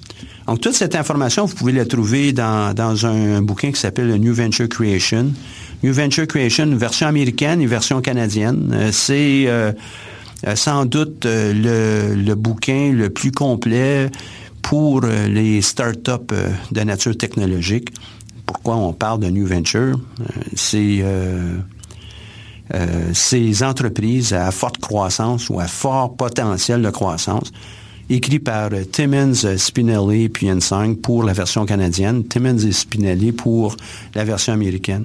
[0.46, 4.68] Donc, toute cette information, vous pouvez la trouver dans, un, bouquin qui s'appelle New Venture
[4.68, 5.33] Creation.
[5.83, 8.90] New Venture Creation, version américaine et version canadienne.
[8.92, 9.48] C'est
[10.54, 14.11] sans doute le, le, bouquin le plus complet
[14.62, 16.35] pour les startups
[16.70, 17.90] de nature technologique.
[18.46, 19.98] Pourquoi on parle de New Venture?
[20.54, 21.02] C'est
[22.72, 27.52] euh, ces entreprises à forte croissance ou à fort potentiel de croissance,
[28.09, 33.76] écrit par Timmons, Spinelli puis Ensang pour la version canadienne, Timmons et Spinelli pour
[34.14, 35.04] la version américaine.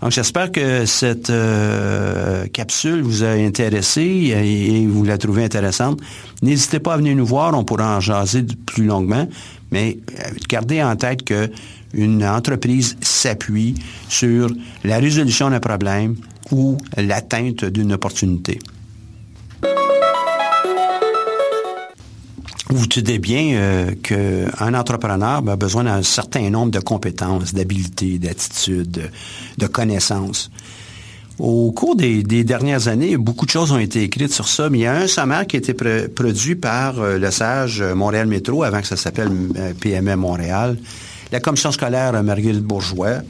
[0.00, 6.00] Donc j'espère que cette euh, capsule vous a intéressé et, vous la trouvez intéressante.
[6.42, 9.26] N'hésitez pas à venir nous voir, on pourra en jaser plus longuement,
[9.70, 11.50] mais euh, gardez en tête que
[11.94, 13.74] une entreprise s'appuie
[14.08, 14.50] sur
[14.84, 16.16] la résolution d'un problème,
[16.52, 18.58] ou l'atteinte d'une opportunité.
[22.68, 29.10] Vous tenez bien euh, qu'un entrepreneur a besoin d'un certain nombre de compétences, d'habilités, d'attitudes,
[29.56, 30.50] de, connaissances.
[31.38, 34.82] Au cours des, dernières années, beaucoup de choses ont été écrites sur ça, mais il
[34.82, 35.74] y a un sommaire qui a été
[36.08, 40.76] produit par euh, le SAGE Montréal Métro, avant que ça s'appelle euh, PME Montréal,
[41.30, 43.20] la commission scolaire Marguerite Bourgeois,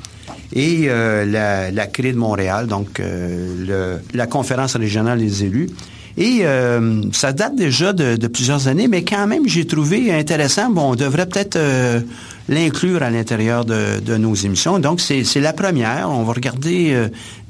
[0.52, 5.68] et euh, la, la CRI de Montréal, donc euh, la conférence régionale des élus.
[6.18, 10.70] Et euh, ça date déjà de, plusieurs années, mais quand même, j'ai trouvé intéressant.
[10.70, 11.58] Bon, on devrait peut-être
[12.48, 14.78] l'inclure à l'intérieur de, nos émissions.
[14.78, 16.08] Donc, c'est la première.
[16.10, 16.96] On va regarder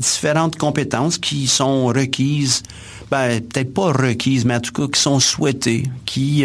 [0.01, 2.65] différentes compétences qui sont requises,
[3.11, 6.45] ben, peut-être pas requises, mais en tout cas qui sont souhaitées, qui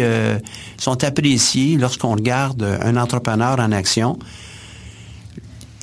[0.78, 4.16] sont appréciées lorsqu'on regarde un entrepreneur en action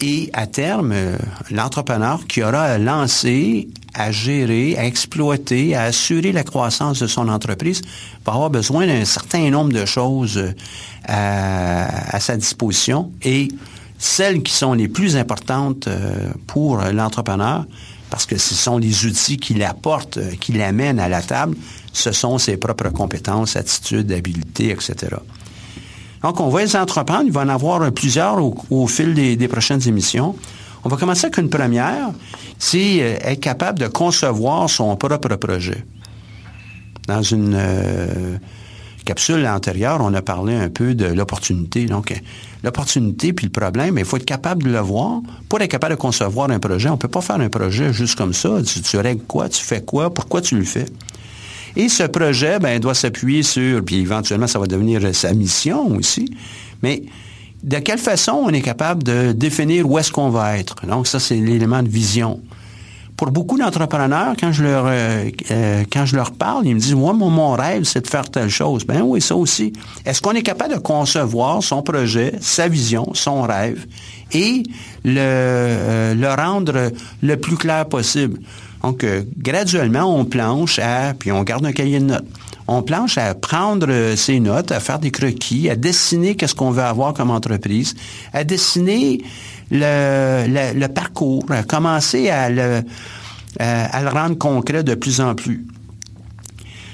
[0.02, 1.18] et à terme, euh,
[1.52, 7.28] l'entrepreneur qui aura à lancer, à gérer, à exploiter, à assurer la croissance de son
[7.28, 7.82] entreprise
[8.26, 10.54] va avoir besoin d'un certain nombre de choses euh,
[11.06, 13.50] à, sa disposition et
[13.98, 17.66] celles qui sont les plus importantes euh, pour l'entrepreneur,
[18.10, 21.58] parce que ce sont les outils qui l'apportent, qui l'amènent à la table,
[21.92, 25.18] ce sont ses propres compétences, attitudes, habiletés, etc.
[26.24, 27.24] Donc, on va les entreprendre.
[27.26, 28.40] Il va en avoir plusieurs
[28.72, 30.36] au, fil des, prochaines émissions.
[30.84, 32.10] On va commencer avec une première,
[32.58, 35.84] c'est euh, être capable de concevoir son propre projet.
[37.06, 38.38] Dans une euh,
[39.04, 41.86] capsule antérieure, on a parlé un peu de l'opportunité.
[41.86, 42.14] Donc,
[42.64, 45.22] l'opportunité puis le problème, il faut être capable de le voir.
[45.50, 48.16] Pour être capable de concevoir un projet, on ne peut pas faire un projet juste
[48.16, 48.62] comme ça.
[48.66, 50.86] Tu, tu règles quoi, tu fais quoi, pourquoi tu le fais?
[51.76, 56.34] Et ce projet, ben, doit s'appuyer sur, puis éventuellement, ça va devenir sa mission aussi,
[56.82, 57.04] mais
[57.64, 60.86] de quelle façon on est capable de définir où est-ce qu'on va être?
[60.86, 62.40] Donc, ça, c'est l'élément de vision.
[63.18, 66.96] Pour beaucoup d'entrepreneurs, quand je leur euh, euh, quand je leur parle, ils me disent
[66.96, 68.86] Moi, mon, rêve, c'est de faire telle chose.
[68.86, 69.74] Ben oui, ça aussi.
[70.06, 73.86] Est-ce qu'on est capable de concevoir son projet, sa vision, son rêve
[74.32, 74.64] et
[75.04, 78.40] le, euh, le rendre le plus clair possible?
[78.84, 82.26] Donc, euh, graduellement, on planche à, puis on garde un cahier de notes.
[82.68, 86.72] On planche à prendre euh, ces notes, à faire des croquis, à dessiner qu'est-ce qu'on
[86.72, 87.96] veut avoir comme entreprise,
[88.32, 89.22] à dessiner
[89.72, 92.84] le, parcours, à commencer à le,
[93.60, 95.66] à le rendre concret de plus en plus.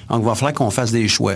[0.09, 1.35] Donc, il va falloir qu'on fasse des choix.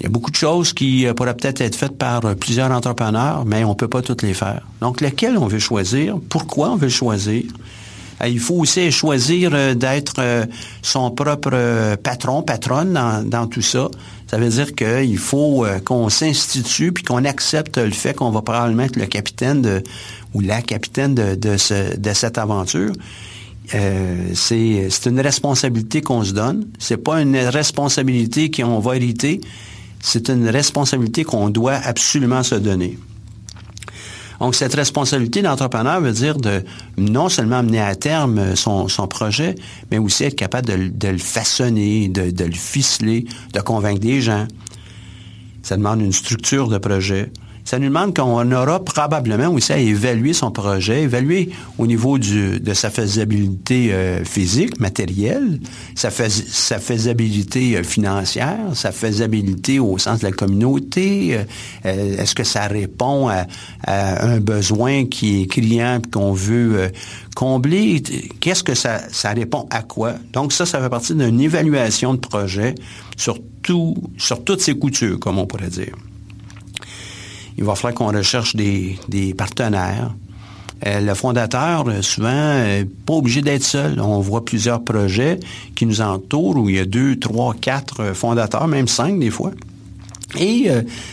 [0.00, 3.44] Il y a beaucoup de choses qui euh, pourraient peut-être être faites par plusieurs entrepreneurs,
[3.46, 4.60] mais on ne peut pas toutes les faire.
[4.80, 7.83] Donc, lequel on veut choisir, pourquoi on veut le choisir, euh,
[8.26, 10.46] il faut aussi choisir euh, d'être euh,
[10.82, 12.92] son propre patron, patronne
[13.26, 13.88] dans, tout ça.
[14.26, 18.84] Ça veut dire qu'il faut qu'on s'institue puis qu'on accepte le fait qu'on va probablement
[18.84, 19.82] être le capitaine
[20.32, 22.92] ou la capitaine de, de, ce, de cette aventure.
[23.74, 26.66] Euh, c'est une responsabilité qu'on se donne.
[26.78, 29.40] C'est pas une responsabilité qu'on va hériter.
[30.00, 32.98] C'est une responsabilité qu'on doit absolument se donner.
[34.44, 36.62] Donc, cette responsabilité d'entrepreneur veut dire de
[36.98, 39.54] non seulement mener à terme son, son projet,
[39.90, 44.46] mais aussi être capable de, le façonner, de, le ficeler, de convaincre des gens.
[45.62, 47.32] Ça demande une structure de projet
[47.64, 52.74] ça nous demande qu'on aura probablement aussi à évaluer son projet, évaluer au niveau de
[52.74, 55.60] sa faisabilité euh, physique, matérielle,
[55.94, 61.38] sa, sa faisabilité euh, financière, sa faisabilité au sens de la communauté.
[61.86, 63.46] Euh, est-ce que ça répond à,
[63.86, 66.90] un besoin qui est criant qu'on veut
[67.34, 68.02] combler?
[68.40, 70.14] Qu'est-ce que ça, ça répond à quoi?
[70.32, 72.74] Donc ça, ça fait partie d'une évaluation de projet
[73.16, 75.94] sur, tout, sur toutes ses coutures, comme on pourrait dire
[77.56, 80.14] il va falloir qu'on recherche des, partenaires.
[80.86, 84.00] Euh, le fondateur, euh, souvent, n'est pas obligé d'être seul.
[84.00, 85.38] On voit plusieurs projets
[85.76, 89.30] qui nous entourent où il y a deux, trois, quatre euh, fondateurs, même cinq des
[89.30, 89.52] fois.
[90.36, 90.68] Et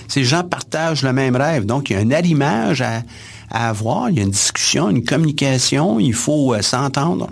[0.08, 1.67] ces gens partagent le même rêve.
[1.67, 3.04] Donc, il y a un arrimage à,
[3.51, 7.30] avoir, il y a une discussion, une communication, il faut s'entendre.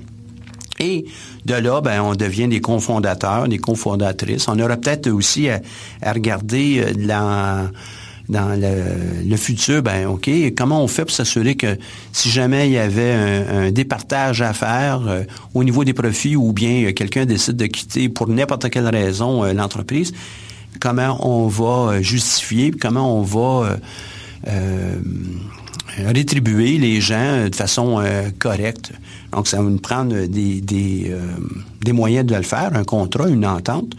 [0.80, 1.06] Et
[1.46, 4.48] de là, ben, on devient des cofondateurs, des cofondatrices.
[4.48, 5.62] On aura peut-être aussi à,
[6.04, 7.72] à regarder la
[8.30, 11.78] dans le, futur, ben OK, comment on fait pour s'assurer que
[12.14, 16.54] si jamais il y avait un, départage à faire euh, au niveau des profits ou
[16.54, 20.14] bien euh, quelqu'un décide de quitter pour n'importe quelle raison euh, l'entreprise,
[20.80, 23.78] comment on va justifier, comment on va
[25.98, 28.02] rétribuer les gens de façon
[28.38, 28.94] correcte.
[29.34, 31.12] Donc, ça va nous prendre des,
[31.92, 33.96] moyens de le faire, un contrat, une entente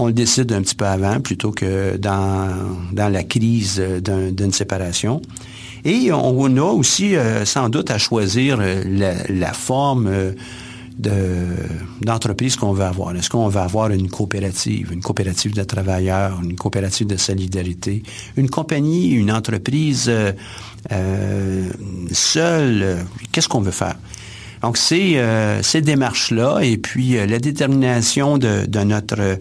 [0.00, 2.48] on le décide un petit peu avant plutôt que dans,
[2.94, 5.20] la crise d'une séparation.
[5.84, 8.82] Et on a aussi euh, sans doute à choisir euh,
[9.28, 10.32] la, forme euh,
[12.02, 13.14] d'entreprise qu'on veut avoir.
[13.16, 18.02] Est-ce qu'on veut avoir une coopérative, une coopérative de travailleurs, une coopérative de solidarité,
[18.36, 20.10] une compagnie, une entreprise
[22.12, 22.98] seule?
[23.32, 23.96] Qu'est-ce qu'on veut faire?
[24.60, 25.16] Donc, c'est
[25.62, 29.38] ces démarches-là et puis la détermination de notre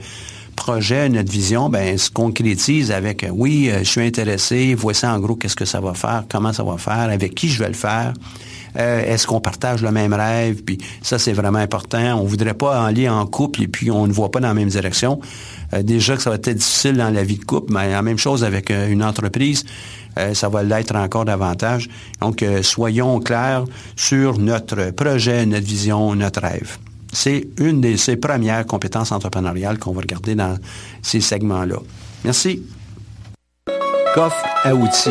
[0.60, 5.17] projet, notre vision, ben, se concrétise avec euh, oui, euh, je suis intéressé, voici en
[5.17, 7.76] gros qu'est-ce que ça va faire, comment ça va faire, avec qui je vais le
[7.76, 8.13] faire.
[8.78, 10.62] Euh, est-ce qu'on partage le même rêve?
[10.63, 12.19] Puis ça, c'est vraiment important.
[12.19, 14.67] On voudrait pas aller en couple et puis on ne voit pas dans la même
[14.67, 15.22] direction.
[15.82, 18.43] déjà que ça va être difficile dans la vie de couple, mais la même chose
[18.43, 19.63] avec une entreprise.
[20.34, 21.89] ça va l'être encore davantage.
[22.22, 23.63] Donc, soyons clairs
[23.95, 26.78] sur notre projet, notre vision, notre rêve.
[27.12, 30.58] C'est une de ces premières compétences entrepreneuriales qu'on va regarder dans
[31.02, 31.78] ces segments-là.
[32.24, 32.63] Merci.
[34.13, 35.10] Coffre à outils.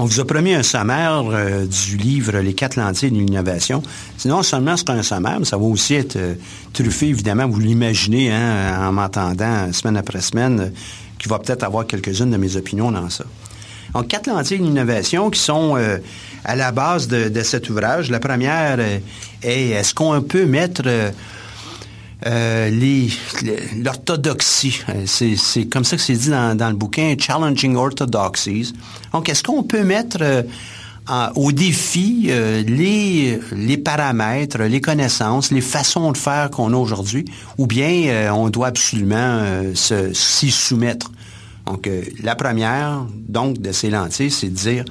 [0.00, 3.82] On vous a promis un sommaire euh, du livre Les quatre lentilles de l'innovation.
[4.26, 6.34] Non seulement c'est un sommaire, mais ça va aussi être euh,
[6.72, 10.68] truffé, évidemment, vous l'imaginez hein, en m'entendant semaine après semaine, euh,
[11.18, 13.24] qu'il va peut-être avoir quelques-unes de mes opinions dans ça.
[13.92, 15.76] Donc, quatre lentilles d'innovation qui sont
[16.48, 18.10] à la base de, cet ouvrage.
[18.10, 18.98] La première euh,
[19.42, 21.10] est est-ce qu'on peut mettre euh,
[22.26, 23.06] euh,
[23.76, 24.80] l'orthodoxie?
[25.04, 28.72] C'est comme ça que c'est dit dans, le bouquin Challenging Orthodoxies.
[29.12, 30.46] Donc, est-ce qu'on peut mettre
[31.36, 32.30] au défi
[32.66, 37.26] les, les paramètres, les connaissances, les façons de faire qu'on a aujourd'hui,
[37.58, 39.42] ou bien on doit absolument
[39.74, 41.12] s'y soumettre?
[41.66, 41.88] Donc,
[42.22, 44.84] la première, donc, de ces lentilles, c'est de dire,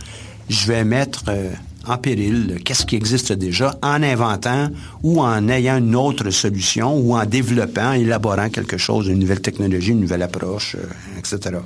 [0.49, 1.51] je vais mettre euh,
[1.85, 4.69] en péril qu'est-ce qui existe déjà en inventant
[5.03, 9.91] ou en ayant une autre solution ou en développant, élaborant quelque chose, une nouvelle technologie,
[9.91, 11.57] une nouvelle approche, euh, etc.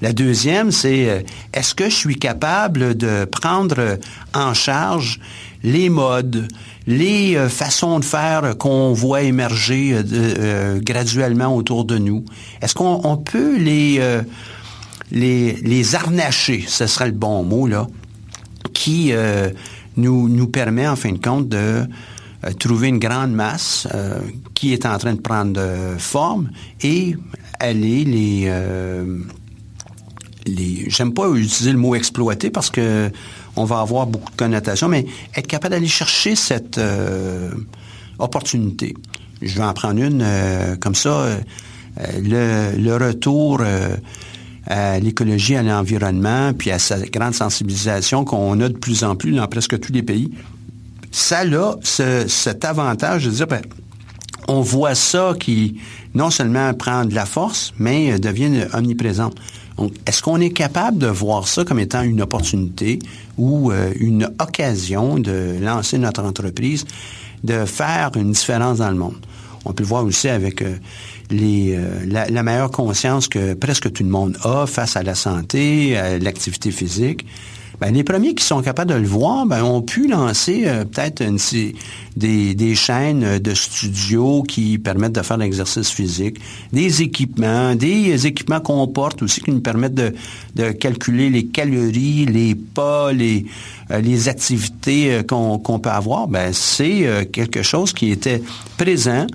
[0.00, 1.20] La deuxième, c'est euh,
[1.52, 3.98] est-ce que je suis capable de prendre
[4.34, 5.20] en charge
[5.64, 6.46] les modes,
[6.86, 9.96] les façons de faire qu'on voit émerger
[10.76, 12.24] graduellement autour de nous?
[12.62, 14.00] Est-ce qu'on peut les
[15.10, 17.86] les, les ce serait le bon mot, là,
[18.72, 19.50] qui euh,
[19.96, 21.56] nous, permet, en fin de compte, de
[22.46, 24.20] euh, trouver une grande masse euh,
[24.54, 25.60] qui est en train de prendre
[25.98, 26.50] forme
[26.82, 27.16] et
[27.58, 28.52] aller les...
[30.88, 33.10] J'aime pas utiliser le mot exploiter parce que
[33.54, 35.04] on va avoir beaucoup de connotations, mais
[35.36, 36.80] être capable d'aller chercher cette
[38.18, 38.94] opportunité.
[39.42, 40.24] Je vais en prendre une
[40.80, 41.38] comme ça.
[41.98, 43.60] le, retour
[44.68, 49.32] à l'écologie, à l'environnement, puis à sa grande sensibilisation qu'on a de plus en plus
[49.32, 50.30] dans presque tous les pays,
[51.10, 53.62] ça a cet avantage de dire, ben,
[54.46, 55.80] on voit ça qui
[56.14, 59.30] non seulement prend de la force, mais devient omniprésent.
[60.06, 62.98] Est-ce qu'on est capable de voir ça comme étant une opportunité
[63.36, 66.84] ou une occasion de lancer notre entreprise,
[67.44, 69.16] de faire une différence dans le monde?
[69.64, 70.62] On peut le voir aussi avec
[71.30, 76.18] les, la, meilleure conscience que presque tout le monde a face à la santé, à
[76.18, 77.24] l'activité physique.
[77.80, 81.22] Ben, les premiers qui sont capables de le voir ben, ont pu lancer euh, peut-être
[82.16, 86.38] des, des, chaînes de studios qui permettent de faire l'exercice physique,
[86.72, 90.12] des équipements, des équipements qu'on porte aussi qui nous permettent de,
[90.56, 93.46] de calculer les calories, les pas, les,
[93.92, 96.26] euh, les activités euh, qu'on peut avoir.
[96.26, 98.42] Ben, c'est quelque chose qui était
[98.76, 99.26] présent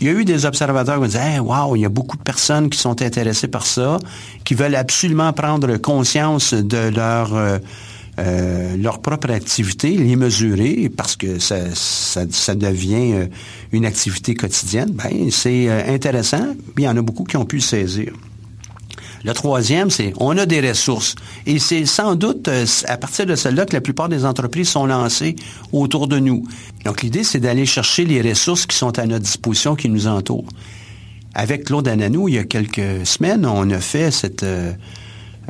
[0.00, 2.16] il y a eu des observateurs qui ont dit hey, Wow, il y a beaucoup
[2.16, 3.98] de personnes qui sont intéressées par ça,
[4.44, 7.58] qui veulent absolument prendre conscience de leur, euh,
[8.18, 13.26] euh, leur propre activité, les mesurer, parce que ça, ça, devient euh,
[13.72, 14.90] une activité quotidienne.
[14.92, 16.54] Ben, c'est intéressant.
[16.78, 18.12] Il y en a beaucoup qui ont pu le saisir.
[19.24, 21.14] Le troisième, c'est on a des ressources.
[21.46, 24.86] Et c'est sans doute euh, à partir de celle-là que la plupart des entreprises sont
[24.86, 25.36] lancées
[25.72, 26.44] autour de nous.
[26.84, 30.48] Donc l'idée, c'est d'aller chercher les ressources qui sont à notre disposition, qui nous entourent.
[31.34, 34.72] Avec Claude Ananou, il y a quelques semaines, on a fait cette euh,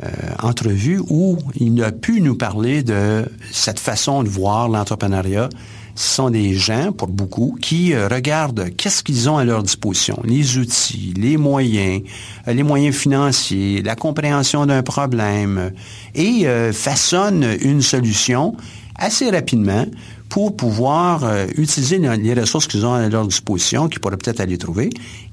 [0.03, 0.09] euh,
[0.43, 5.49] entrevue où il a pu nous parler de cette façon de voir l'entrepreneuriat,
[5.95, 10.19] ce sont des gens, pour beaucoup, qui euh, regardent qu'est-ce qu'ils ont à leur disposition,
[10.23, 12.01] les outils, les moyens,
[12.47, 15.71] euh, les moyens financiers, la compréhension d'un problème,
[16.15, 18.55] et euh, façonnent une solution
[18.95, 19.85] assez rapidement
[20.29, 21.25] pour pouvoir
[21.57, 24.89] utiliser les ressources qu'ils ont à leur disposition, qu'ils pourraient peut-être aller trouver,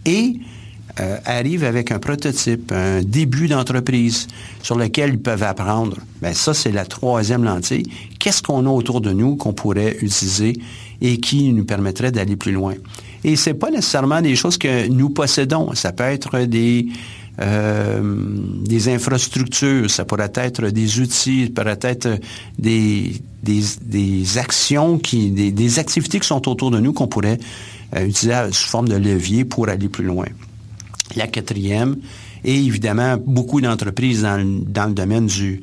[0.07, 0.41] et
[1.01, 4.27] euh, arrivent avec un prototype, un début d'entreprise
[4.63, 5.97] sur lequel ils peuvent apprendre.
[6.21, 7.85] Bien, ça, c'est la troisième lentille.
[8.19, 10.55] Qu'est-ce qu'on a autour de nous qu'on pourrait utiliser
[11.01, 12.75] et qui nous permettrait d'aller plus loin?
[13.25, 15.75] Et c'est pas nécessairement des choses que nous possédons.
[15.75, 16.87] Ça peut être des,
[17.41, 18.01] euh,
[18.65, 22.09] des infrastructures, ça pourrait être des outils, ça pourrait être
[22.59, 23.13] des,
[23.45, 27.39] des, des actions, qui, des, des, activités qui sont autour de nous qu'on pourrait
[27.95, 30.27] euh, utiliser sous forme de levier pour aller plus loin.
[31.17, 31.97] La quatrième,
[32.45, 35.61] et évidemment, beaucoup d'entreprises dans, le domaine du,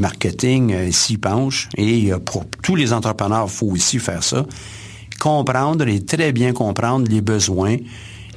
[0.00, 1.68] marketing euh, s'y penchent.
[1.76, 4.46] Et pour tous les entrepreneurs, il faut aussi faire ça.
[5.18, 7.76] Comprendre et très bien comprendre les besoins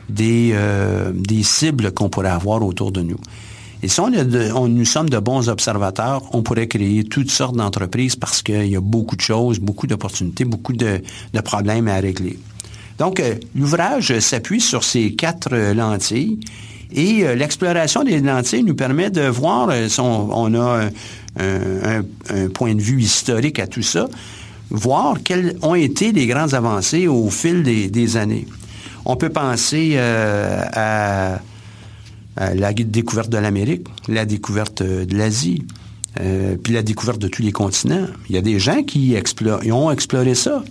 [0.10, 1.14] des, euh,
[1.44, 3.20] cibles qu'on pourrait avoir autour de nous.
[3.84, 8.68] Et si nous sommes de bons observateurs, on pourrait créer toutes sortes d'entreprises parce qu'il
[8.68, 11.02] y a beaucoup de choses, beaucoup d'opportunités, beaucoup de
[11.44, 12.38] problèmes à régler.
[13.02, 16.40] Donc, euh, l'ouvrage s'appuie sur ces quatre euh, lentilles
[16.94, 20.88] et euh, l'exploration des lentilles nous permet de voir, on, a
[21.40, 22.04] un,
[22.54, 24.08] point de vue historique à tout ça,
[24.70, 28.46] voir quelles ont été les grandes avancées au fil des, années.
[29.06, 31.40] On peut penser à,
[32.38, 35.66] la découverte de l'Amérique, la découverte de l'Asie,
[36.62, 38.06] puis la découverte de tous les continents.
[38.30, 39.16] Il y a des gens qui
[39.72, 40.64] ont exploré ça.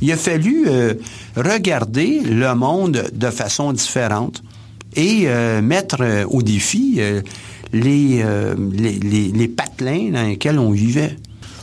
[0.00, 0.94] Il a fallu euh,
[1.36, 4.42] regarder le monde de façon différente
[4.94, 7.00] et euh, mettre euh, au défi
[7.72, 11.16] les, les, patelins dans lesquels on vivait.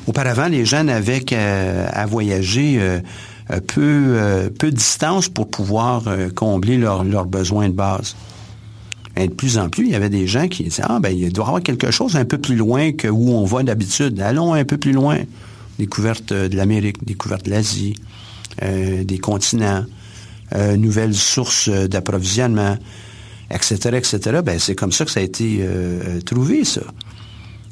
[0.08, 2.80] Auparavant, les gens n'avaient qu'à voyager
[3.66, 6.04] peu, peu de distance pour pouvoir
[6.36, 8.16] combler leurs besoins de base.
[9.18, 11.46] De plus en plus, il y avait des gens qui disaient Ah, ben, il doit
[11.46, 14.20] y avoir quelque chose un peu plus loin que où on va d'habitude.
[14.22, 15.18] Allons un peu plus loin.
[15.80, 17.96] Découverte de l'Amérique, découverte de l'Asie,
[18.62, 19.86] des continents,
[20.54, 22.78] euh, nouvelles sources d'approvisionnement,
[23.50, 24.42] etc., etc.
[24.44, 26.82] Ben, c'est comme ça que ça a été euh, trouvé, ça.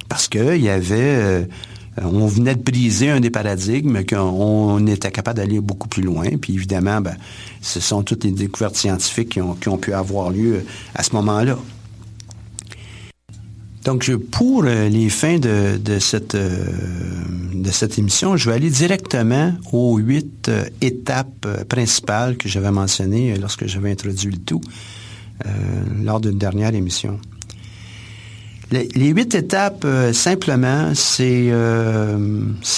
[0.10, 1.48] Parce qu'il y avait...
[2.02, 6.26] on venait de briser un des paradigmes, qu'on était capable d'aller beaucoup plus loin.
[6.42, 7.16] Puis évidemment, ben,
[7.62, 10.66] ce sont toutes les découvertes scientifiques qui ont pu avoir lieu
[10.96, 11.58] à ce moment-là.
[13.84, 16.66] Donc, pour euh, les fins de, cette, euh,
[17.54, 23.36] de cette émission, je vais aller directement aux huit euh, étapes principales que j'avais mentionnées
[23.36, 24.62] lorsque j'avais introduit le tout
[26.02, 27.20] lors d'une dernière émission.
[28.72, 31.52] Les, huit étapes, simplement, c'est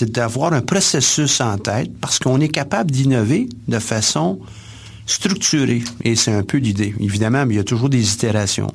[0.10, 4.40] d'avoir un processus en tête parce qu'on est capable d'innover de façon
[5.06, 5.84] structurée.
[6.04, 6.96] Et c'est un peu l'idée.
[7.00, 8.74] Évidemment, il y a toujours des itérations.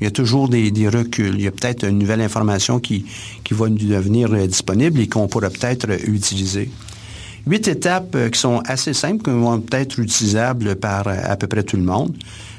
[0.00, 1.34] Il y a toujours des, reculs.
[1.34, 3.06] Il y a peut-être une nouvelle information qui,
[3.44, 6.70] qui va nous devenir euh, disponible et qu'on pourra peut-être euh, utiliser.
[7.46, 11.62] Huit étapes euh, qui sont assez simples, qui vont être utilisables par à peu près
[11.62, 12.14] tout le monde.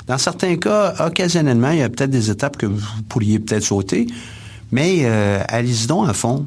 [0.08, 4.08] Dans certains cas, occasionnellement, il y a peut-être des étapes que vous pourriez peut-être sauter,
[4.72, 5.06] mais
[5.50, 6.46] allez-y donc à fond.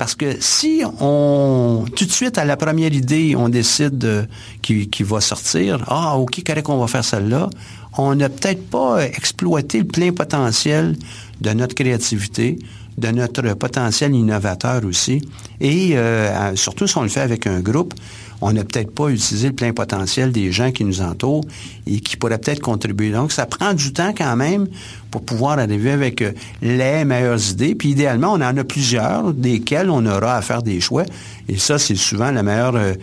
[0.00, 4.26] Parce que si on, tout de suite, à la première idée, on décide
[4.62, 7.50] qui, va sortir, ah, OK, correct, qu'on va faire celle-là,
[7.98, 10.96] on n'a peut-être pas exploité le plein potentiel
[11.42, 12.58] de notre créativité,
[12.96, 15.20] de notre potentiel innovateur aussi.
[15.60, 17.92] Et euh, surtout si on le fait avec un groupe,
[18.40, 21.44] on n'a peut-être pas utilisé le plein potentiel des gens qui nous entourent
[21.86, 23.10] et qui pourraient peut-être contribuer.
[23.10, 24.66] Donc, ça prend du temps quand même
[25.10, 26.32] pour pouvoir arriver avec euh,
[26.62, 27.74] les meilleures idées.
[27.74, 31.04] Puis idéalement, on en a plusieurs, desquelles on aura à faire des choix.
[31.48, 32.94] Et ça, c'est souvent la meilleure euh,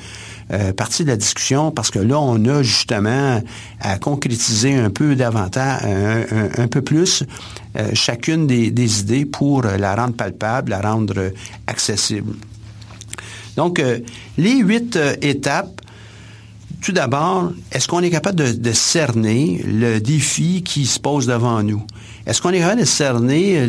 [0.54, 3.42] euh, partie de la discussion parce que là, on a justement
[3.82, 5.82] à concrétiser un peu davantage,
[6.58, 7.24] un, peu plus
[7.94, 11.32] chacune des, idées pour la rendre palpable, la rendre
[11.68, 12.34] accessible.
[13.58, 13.82] Donc,
[14.38, 15.82] les huit étapes,
[16.82, 21.84] tout d'abord, est-ce qu'on est capable de, cerner le défi qui se pose devant nous?
[22.26, 23.68] Est-ce qu'on est capable de cerner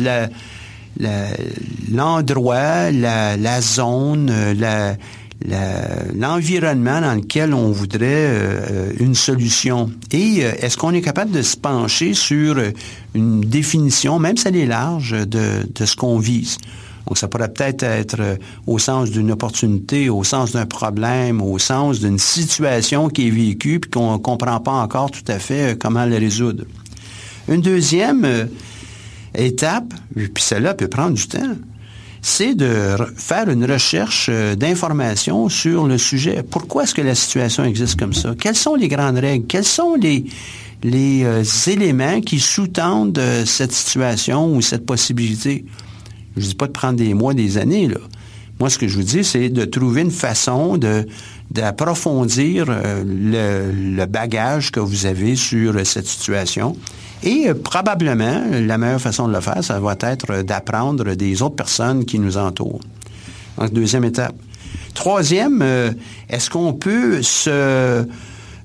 [1.91, 4.31] l'endroit, la, zone,
[6.15, 9.91] l'environnement dans lequel on voudrait euh, une solution?
[10.11, 12.57] Et est-ce qu'on est capable de se pencher sur
[13.15, 16.57] une définition, même si elle est large, de ce qu'on vise?
[17.09, 18.35] Donc, ça pourrait peut-être être euh,
[18.67, 23.79] au sens d'une opportunité, au sens d'un problème, au sens d'une situation qui est vécue
[23.79, 26.65] puis qu'on ne comprend pas encore tout à fait euh, comment la résoudre.
[27.47, 28.45] Une deuxième euh,
[29.33, 31.55] étape, puis celle-là peut prendre du temps,
[32.21, 36.43] c'est de faire une recherche d'informations sur le sujet.
[36.43, 38.35] Pourquoi est-ce que la situation existe comme ça?
[38.39, 39.47] Quelles sont les grandes règles?
[39.47, 40.25] Quels sont les,
[40.83, 41.25] les
[41.69, 45.65] éléments qui sous-tendent cette situation ou cette possibilité?
[46.35, 47.89] Je ne dis pas de prendre des mois, des années.
[48.59, 50.77] Moi, ce que je vous dis, c'est de trouver une façon
[51.49, 56.75] d'approfondir euh, le, bagage que vous avez sur cette situation.
[57.23, 61.55] Et euh, probablement, la meilleure façon de le faire, ça va être d'apprendre des autres
[61.55, 62.81] personnes qui nous entourent.
[63.57, 64.35] Donc, deuxième étape.
[64.93, 65.91] Troisième, euh,
[66.29, 68.05] est-ce qu'on peut se...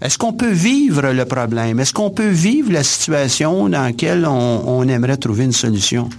[0.03, 1.79] Est-ce qu'on peut vivre le problème?
[1.79, 6.11] Est-ce qu'on peut vivre la situation dans laquelle on aimerait trouver une solution?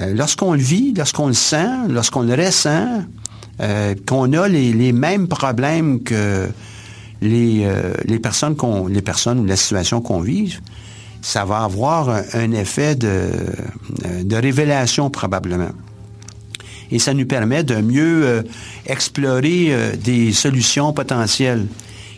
[0.00, 3.04] Euh, lorsqu'on le vit, lorsqu'on le sent, lorsqu'on le ressent,
[3.60, 6.48] euh, qu'on a les, mêmes problèmes que
[7.20, 8.56] les, euh, personnes
[8.88, 10.58] les personnes ou la situation qu'on vit,
[11.20, 13.28] ça va avoir un, effet de,
[14.24, 15.70] de, révélation probablement.
[16.90, 18.44] Et ça nous permet de mieux
[18.86, 19.72] explorer
[20.02, 21.66] des solutions potentielles.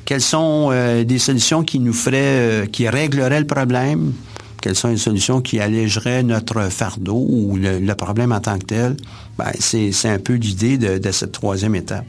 [0.05, 0.71] Quelles sont
[1.05, 4.15] des solutions qui nous feraient, qui régleraient le problème,
[4.65, 8.97] quelles sont les solutions qui allégeraient notre fardeau ou le, problème en tant que tel,
[9.37, 12.07] ben, c'est un peu l'idée de, cette troisième étape.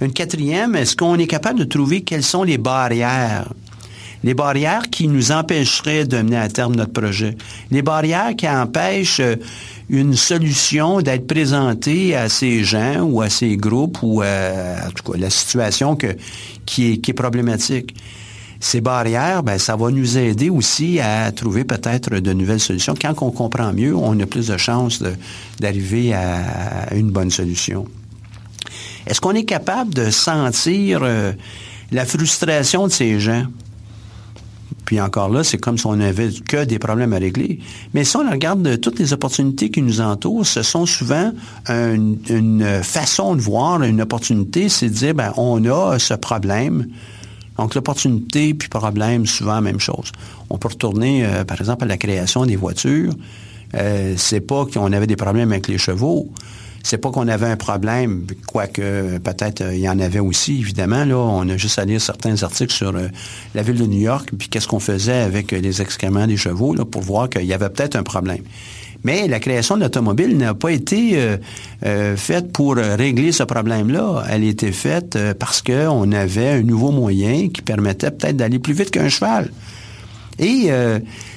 [0.00, 3.52] Une quatrième, est-ce qu'on est capable de trouver quelles sont les barrières?
[4.22, 7.36] Les barrières qui nous empêcheraient de mener à terme notre projet.
[7.72, 9.34] Les barrières qui empêchent euh,
[9.90, 15.10] une solution d'être présentée à ces gens ou à ces groupes ou à, en tout
[15.10, 16.06] cas, la situation qui,
[16.92, 17.92] est, qui est problématique
[18.62, 22.94] ces barrières, ben, ça va nous aider aussi à trouver peut-être de nouvelles solutions.
[22.94, 25.02] Quand on comprend mieux, on a plus de chances
[25.58, 27.86] d'arriver à une bonne solution.
[29.06, 31.32] Est-ce qu'on est capable de sentir euh,
[31.90, 33.46] la frustration de ces gens?
[34.84, 37.58] Puis encore là, c'est comme si on n'avait que des problèmes à régler.
[37.94, 41.32] Mais si on regarde toutes les opportunités qui nous entourent, ce sont souvent
[41.68, 46.86] une, façon de voir une opportunité, c'est de dire, ben, on a ce problème,
[47.58, 50.10] donc, l'opportunité puis problème, souvent la même chose.
[50.50, 53.12] On peut retourner, euh, par exemple, à la création des voitures.
[53.74, 56.30] Euh, c'est pas qu'on avait des problèmes avec les chevaux.
[56.82, 61.04] C'est pas qu'on avait un problème, quoique peut-être euh, il y en avait aussi, évidemment.
[61.04, 64.48] Là, on a juste à lire certains articles sur la ville de New York, puis
[64.48, 68.02] qu'est-ce qu'on faisait avec les excréments des chevaux, pour voir qu'il y avait peut-être un
[68.02, 68.42] problème.
[69.04, 71.36] Mais la création de l'automobile n'a pas été euh,
[71.84, 74.24] euh, faite pour régler ce problème-là.
[74.30, 78.58] Elle a été faite euh, parce qu'on avait un nouveau moyen qui permettait peut-être d'aller
[78.58, 79.50] plus vite qu'un cheval.
[80.38, 80.70] Et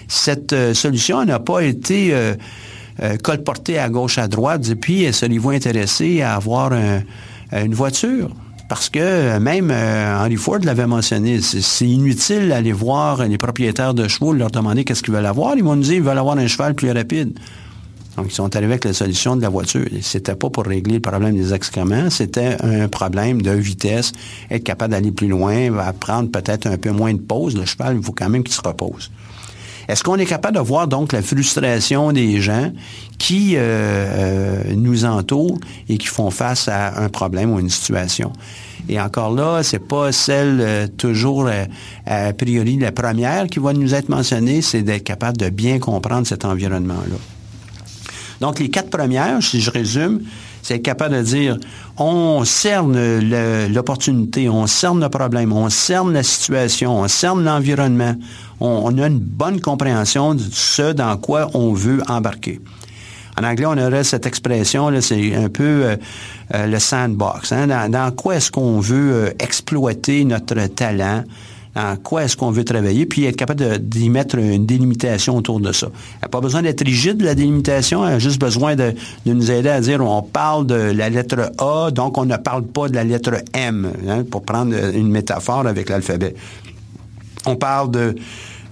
[0.07, 2.15] cette solution n'a pas été
[3.21, 6.71] colportée à gauche, à droite, et puis seriez-vous intéressé à avoir
[7.51, 8.29] une voiture?
[8.67, 14.33] Parce que même Henry Ford l'avait mentionné, c'est inutile d'aller voir les propriétaires de chevaux,
[14.33, 15.55] leur demander qu'est-ce qu'ils veulent avoir.
[15.55, 17.37] Ils vont nous dire qu'ils veulent avoir un cheval plus rapide.
[18.17, 19.85] Donc, ils sont arrivés avec la solution de la voiture.
[20.01, 24.13] C'était pas pour régler le problème des excréments, c'était un problème de vitesse,
[24.49, 27.57] être capable d'aller plus loin, prendre peut-être un peu moins de pause.
[27.57, 29.11] Le cheval, il faut quand même qu'il se repose.
[29.87, 32.71] Est-ce qu'on est capable de voir donc la frustration des gens
[33.17, 35.59] qui euh, euh, nous entourent
[35.89, 38.33] et qui font face à un problème ou une situation?
[38.89, 41.49] Et encore là, c'est pas celle euh, toujours
[42.05, 46.27] a priori la première qui va nous être mentionnée, c'est d'être capable de bien comprendre
[46.27, 47.17] cet environnement-là.
[48.41, 50.21] Donc, les quatre premières, si je résume,
[50.65, 51.57] c'est capable de dire,
[51.95, 52.97] on cerne
[53.71, 58.15] l'opportunité, on cerne le problème, on cerne la situation, on cerne l'environnement.
[58.59, 62.61] On, a une bonne compréhension de ce dans quoi on veut embarquer.
[63.39, 65.97] En anglais, on aurait cette expression, c'est un peu euh,
[66.55, 67.51] euh, le sandbox.
[67.51, 67.67] Hein.
[67.89, 71.25] Dans, quoi est-ce qu'on veut euh, exploiter notre talent?
[71.75, 75.71] En quoi est-ce qu'on veut travailler, puis être capable d'y mettre une délimitation autour de
[75.71, 75.87] ça.
[75.91, 78.93] Il n'y a pas besoin d'être rigide, la délimitation, elle a juste besoin de,
[79.25, 82.87] nous aider à dire on parle de la lettre A, donc on ne parle pas
[82.87, 86.35] de la lettre M, hein, pour prendre une métaphore avec l'alphabet.
[87.45, 88.15] On parle de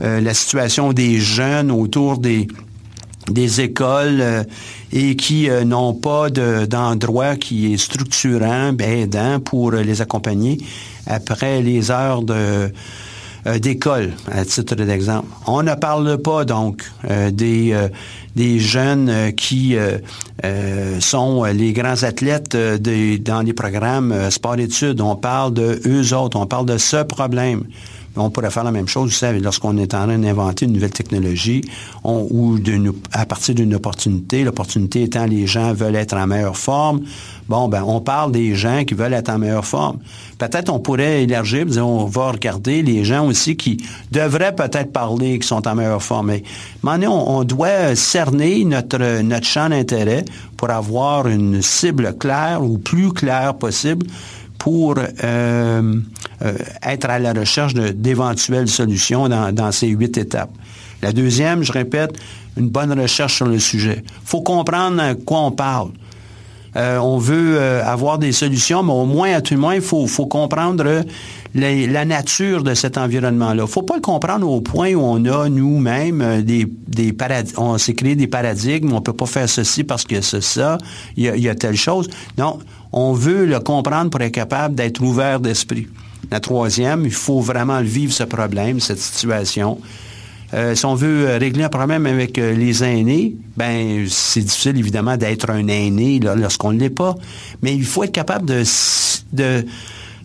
[0.02, 2.48] euh, la situation des jeunes autour des,
[3.30, 4.44] des écoles euh,
[4.92, 10.58] et qui euh, n'ont pas d'endroit qui est structurant, aidant pour les accompagner
[11.08, 12.70] après les heures euh,
[13.60, 15.28] d'école, à titre d'exemple.
[15.48, 16.82] On ne parle pas donc
[17.32, 17.76] des,
[18.38, 19.76] des jeunes qui
[21.02, 25.02] sont les grands athlètes dans les programmes sport-études.
[25.02, 27.66] On parle de eux autres, on parle de ce problème.
[28.16, 30.92] On pourrait faire la même chose, vous savez, lorsqu'on est en train d'inventer une nouvelle
[30.92, 31.62] technologie
[32.04, 32.58] ou
[33.12, 37.02] à partir d'une opportunité, l'opportunité étant les gens veulent être en meilleure forme,
[37.50, 39.98] bon, ben, on parle des gens qui veulent être en meilleure forme.
[40.38, 43.78] Peut-être on pourrait élargir, on va regarder les gens aussi qui
[44.12, 46.34] devraient peut-être parler, qui sont en meilleure forme.
[46.84, 52.78] Mais, on, on doit cerner notre, notre champ d'intérêt pour avoir une cible claire ou
[52.78, 54.06] plus claire possible
[54.64, 55.06] pour euh,
[56.42, 56.54] euh,
[56.84, 60.52] être à la recherche d'éventuelles solutions dans, ces huit étapes.
[61.02, 62.14] La deuxième, je répète,
[62.56, 64.04] une bonne recherche sur le sujet.
[64.06, 65.90] Il faut comprendre à quoi on parle.
[66.78, 70.08] Euh, on veut avoir des solutions, mais au moins, à tout le moins, il faut,
[70.28, 71.04] comprendre
[71.56, 73.68] la nature de cet environnement-là.
[73.68, 77.16] Faut pas le comprendre au point où on a nous-mêmes des, des
[77.58, 80.40] on s'est créé des paradigmes, on peut pas faire ceci parce que c'est
[81.16, 82.10] il y, a, il y a telle chose.
[82.38, 82.60] Non,
[82.92, 85.88] on veut le comprendre pour être capable d'être ouvert d'esprit.
[86.32, 89.80] La troisième, il faut vraiment vivre ce problème, cette situation.
[90.54, 95.18] Euh, si on veut régler un problème avec euh, les aînés, ben c'est difficile évidemment
[95.18, 97.16] d'être un aîné lorsqu'on ne l'est pas,
[97.62, 99.66] mais il faut être capable de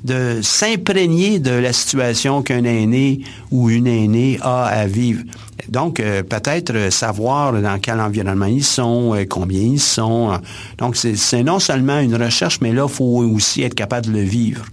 [0.04, 3.20] de s'imprégner de la situation qu'un aîné
[3.50, 5.22] ou une aînée a à vivre.
[5.68, 10.38] Donc, euh, peut-être euh, savoir dans quel environnement ils sont, euh, combien ils sont.
[10.78, 14.22] Donc, c'est non seulement une recherche, mais là, il faut aussi être capable de le
[14.22, 14.64] vivre.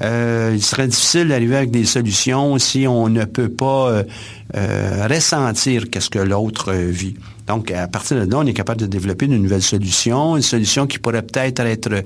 [0.00, 4.02] Il serait difficile d'arriver avec des solutions si on ne peut pas
[4.54, 7.16] ressentir qu'est-ce que l'autre vit.
[7.46, 10.86] Donc, à partir de là, on est capable de développer une nouvelle solution, une solution
[10.86, 12.04] qui pourrait peut-être être,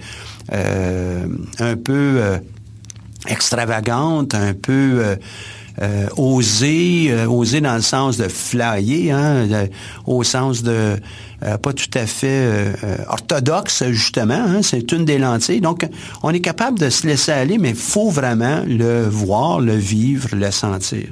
[0.50, 2.20] un peu
[3.26, 5.16] extravagante, un peu
[5.82, 9.46] euh, oser, euh, oser dans le sens de flyer, hein,
[10.04, 10.98] au sens de
[11.42, 12.74] euh, pas tout à fait
[13.08, 14.34] orthodoxe, justement.
[14.34, 15.62] Hein, c'est une des lentilles.
[15.62, 15.86] Donc,
[16.22, 20.28] on est capable de se laisser aller, mais il faut vraiment le voir, le vivre,
[20.32, 21.06] le sentir.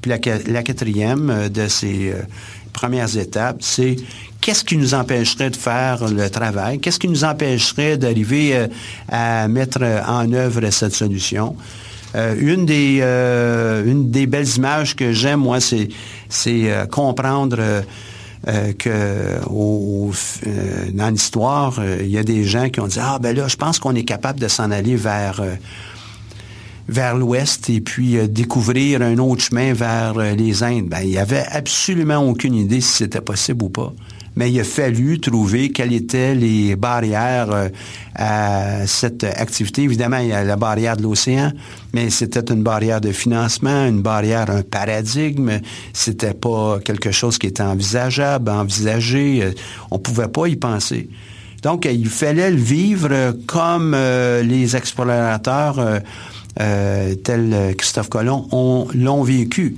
[0.00, 2.14] Puis la, la quatrième de ces
[2.72, 3.96] premières étapes, c'est
[4.40, 6.78] qu'est-ce qui nous empêcherait de faire le travail?
[6.78, 8.66] Qu'est-ce qui nous empêcherait d'arriver
[9.10, 11.54] à mettre en œuvre cette solution?
[12.16, 15.88] Euh, une, des, euh, une des belles images que j'aime, moi, c'est,
[16.46, 17.58] euh, comprendre
[18.78, 19.40] que
[20.92, 23.80] dans l'histoire, il y a des gens qui ont dit Ah ben là, je pense
[23.80, 25.42] qu'on est capable de s'en aller vers
[26.88, 30.88] vers l'ouest et puis découvrir un autre chemin vers les Indes.
[30.88, 33.92] Ben, il n'y avait absolument aucune idée si c'était possible ou pas
[34.36, 37.68] mais il a fallu trouver quelles étaient les barrières euh,
[38.14, 39.82] à cette activité.
[39.82, 41.52] Évidemment, il y a la barrière de l'océan,
[41.94, 45.60] mais c'était une barrière de financement, une barrière, un paradigme.
[45.94, 49.42] C'était pas quelque chose qui était envisageable, envisagé.
[49.42, 49.52] Euh,
[49.90, 51.08] on pouvait pas y penser.
[51.62, 56.00] Donc, il fallait le vivre comme euh, les explorateurs
[56.54, 59.76] tels Christophe Colomb l'ont vécu.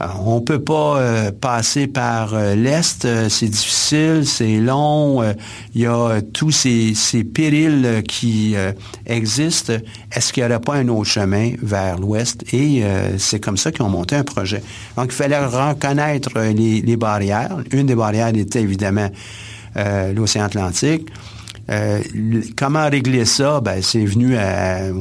[0.00, 5.22] Euh, on peut pas euh, passer par euh, l'Est, c'est difficile, c'est long,
[5.74, 8.54] il y a tous ces, périls qui
[9.06, 9.74] existent.
[10.12, 12.44] Est-ce qu'il n'y aurait pas un autre chemin vers l'Ouest?
[12.52, 12.82] Et
[13.18, 14.62] c'est comme ça qu'ils ont monté un projet.
[14.96, 17.56] Donc, il fallait reconnaître les barrières.
[17.72, 19.08] Une des barrières était évidemment
[20.14, 21.08] l'océan Atlantique.
[21.70, 22.00] Euh,
[22.56, 23.60] comment régler ça?
[23.60, 24.36] Ben, c'est venu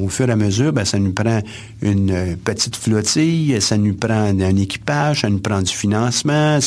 [0.04, 1.42] au fur et à mesure, ben, ça nous prend
[1.82, 6.60] une petite flottille, ça nous prend un équipage, ça nous prend du financement,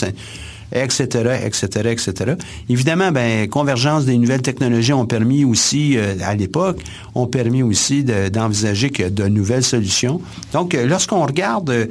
[0.73, 2.35] etc., etc., etc.
[2.69, 6.81] Évidemment, ben, convergence des nouvelles technologies ont permis aussi, euh, à l'époque,
[7.15, 10.21] ont permis aussi d'envisager de nouvelles solutions.
[10.53, 11.89] Donc, euh, lorsqu'on regarde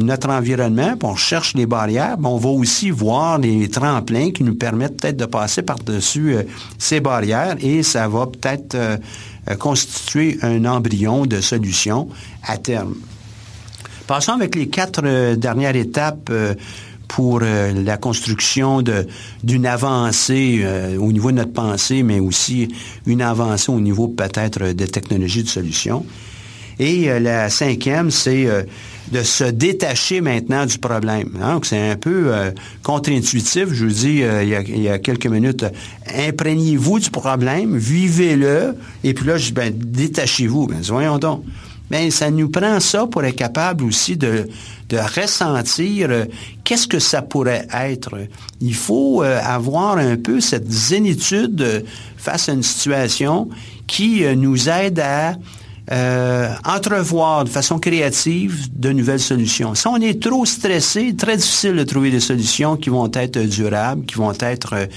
[0.00, 4.42] notre environnement, puis on cherche les barrières, mais on va aussi voir les tremplins qui
[4.42, 6.34] nous permettent peut-être de passer par-dessus
[6.78, 8.76] ces barrières et ça va peut-être
[9.60, 12.08] constituer un embryon de solution
[12.42, 12.94] à terme.
[14.08, 16.32] Passons avec les quatre dernières étapes
[17.10, 18.82] pour euh, la construction
[19.42, 22.68] d'une avancée euh, au niveau de notre pensée, mais aussi
[23.04, 26.06] une avancée au niveau peut-être des technologies de solutions.
[26.80, 28.48] Et euh, la cinquième, c'est
[29.12, 31.30] de se détacher maintenant du problème.
[31.40, 32.32] Donc, c'est un peu
[32.82, 33.68] contre-intuitif.
[33.72, 35.64] Je vous dis il y, a, quelques minutes,
[36.12, 40.66] imprégnez-vous du problème, vivez-le, et puis là, je dis, ben, détachez-vous.
[40.66, 41.44] Ben, voyons donc.
[41.90, 44.48] Mais ça nous prend ça pour être capable aussi de,
[44.92, 46.24] ressentir euh,
[46.64, 48.16] qu'est-ce que ça pourrait être.
[48.60, 51.80] Il faut euh, avoir un peu cette zénitude euh,
[52.16, 53.48] face à une situation
[53.86, 55.34] qui nous aide à
[56.64, 59.74] entrevoir de façon créative de nouvelles solutions.
[59.74, 64.04] Si on est trop stressé, très difficile de trouver des solutions qui vont être durables,
[64.06, 64.88] qui vont être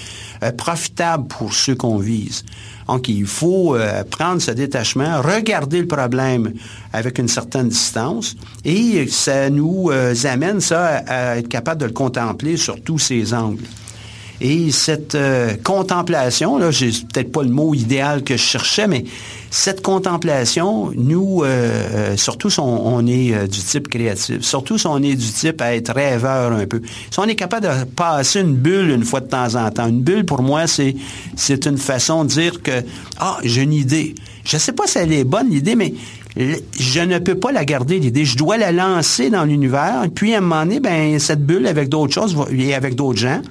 [0.58, 2.44] profitables pour ceux qu'on vise.
[2.88, 6.54] Donc, il faut euh, prendre ce détachement, regarder le problème
[6.92, 11.92] avec une certaine distance et ça nous euh, amène ça à, être capable de le
[11.92, 13.64] contempler sur tous ses angles.
[14.44, 19.06] Et cette euh, contemplation, là, j'ai peut-être pas le mot idéal que je cherchais, mais
[19.50, 25.16] cette contemplation, nous, euh, surtout si on, est du type créatif, surtout si on est
[25.16, 28.90] du type à être rêveur un peu, si on est capable de passer une bulle
[28.90, 30.96] une fois de temps en temps, une bulle pour moi, c'est
[31.38, 32.84] c'est une façon de dire que
[33.20, 34.14] ah j'ai une idée.
[34.44, 35.94] Je sais pas si elle est bonne l'idée, mais
[36.36, 38.26] je ne peux pas la garder, l'idée.
[38.26, 40.06] Je dois la lancer dans l'univers.
[40.14, 43.42] Puis, à un moment donné, ben, cette bulle avec d'autres choses et avec d'autres gens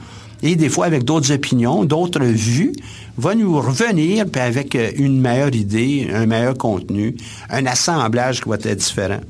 [0.43, 2.73] et des fois avec d'autres opinions, d'autres vues,
[3.17, 7.17] va nous revenir avec euh, une meilleure idée, un meilleur contenu,
[7.49, 9.21] un assemblage qui va être différent.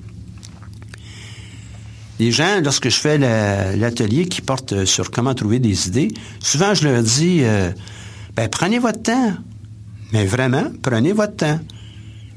[2.18, 6.08] Les gens, lorsque je fais l'atelier qui porte sur comment trouver des idées,
[6.38, 7.70] souvent je leur dis, euh,
[8.36, 9.32] ben, prenez votre temps.
[10.12, 11.58] Mais vraiment, prenez votre temps.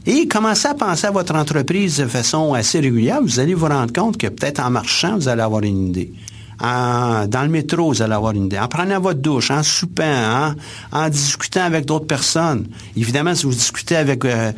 [0.08, 3.22] Et commencez à penser à votre entreprise de façon assez régulière.
[3.22, 6.14] Vous allez vous rendre compte que peut-être en marchant, vous allez avoir une idée
[6.60, 8.60] dans le métro, vous allez avoir une idée.
[8.60, 10.56] En prenant votre douche, en soupant, hein,
[10.92, 12.68] en discutant avec d'autres personnes.
[12.96, 14.52] Évidemment, si vous discutez avec euh,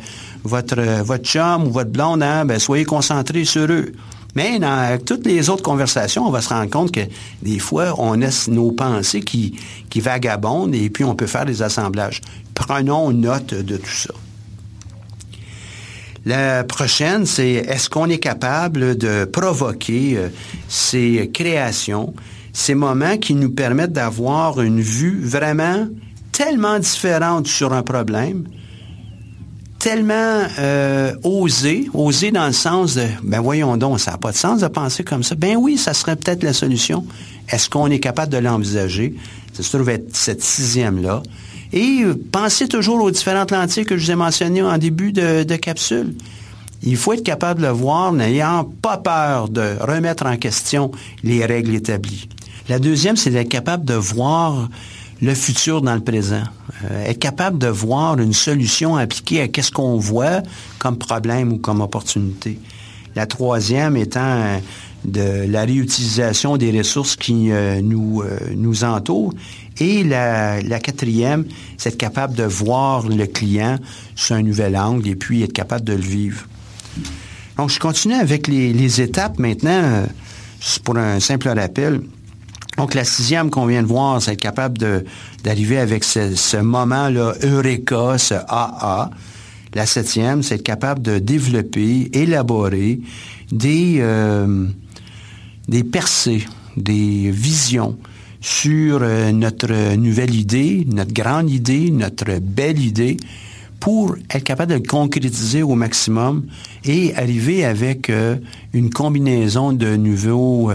[0.44, 3.92] votre, votre chum ou votre blonde, hein, ben, soyez concentrés sur eux.
[4.34, 7.00] Mais dans toutes les autres conversations, on va se rendre compte que
[7.42, 9.58] des fois, on a nos pensées qui,
[9.90, 12.20] qui vagabondent et puis on peut faire des assemblages.
[12.54, 14.14] Prenons note de tout ça.
[16.28, 20.28] La prochaine, c'est est-ce qu'on est capable de provoquer euh,
[20.68, 22.12] ces créations,
[22.52, 25.88] ces moments qui nous permettent d'avoir une vue vraiment
[26.30, 28.44] tellement différente sur un problème,
[29.78, 34.36] tellement euh, osée, osée dans le sens de, ben voyons donc, ça n'a pas de
[34.36, 35.34] sens de penser comme ça.
[35.34, 37.06] Ben oui, ça serait peut-être la solution.
[37.48, 39.14] Est-ce qu'on est capable de l'envisager?
[39.54, 41.22] Ça se trouve être cette sixième-là.
[41.72, 42.02] Et
[42.32, 46.14] pensez toujours aux différents lentilles que je vous ai mentionnées en début de, capsule.
[46.82, 50.92] Il faut être capable de le voir n'ayant pas peur de remettre en question
[51.24, 52.28] les règles établies.
[52.68, 54.68] La deuxième, c'est d'être capable de voir
[55.20, 56.42] le futur dans le présent.
[56.84, 60.42] Euh, être capable de voir une solution appliquée à qu'est-ce qu'on voit
[60.78, 62.58] comme problème ou comme opportunité.
[63.14, 64.58] La troisième étant euh,
[65.04, 68.22] de la réutilisation des ressources qui euh, nous,
[68.56, 69.32] nous entourent
[69.80, 71.44] et la, quatrième,
[71.76, 73.78] c'est être capable de voir le client
[74.16, 76.44] sous un nouvel angle et puis être capable de le vivre.
[77.56, 80.04] Donc, je continue avec les, étapes maintenant,
[80.84, 82.00] pour un simple rappel.
[82.76, 84.78] Donc, la sixième qu'on vient de voir, c'est être capable
[85.44, 89.10] d'arriver avec ce, moment-là, Eureka, ce AA.
[89.74, 93.00] La septième, c'est être capable de développer, élaborer
[93.52, 94.66] des, euh,
[95.92, 96.44] percées,
[96.76, 97.98] des visions,
[98.40, 103.16] sur euh, notre nouvelle idée, notre grande idée, notre belle idée,
[103.80, 106.46] pour être capable de le concrétiser au maximum
[106.84, 108.36] et arriver avec euh,
[108.72, 110.70] une combinaison de nouveaux,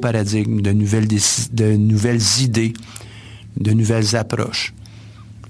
[0.00, 2.72] paradigmes, de nouvelles idées,
[3.58, 4.74] de nouvelles approches.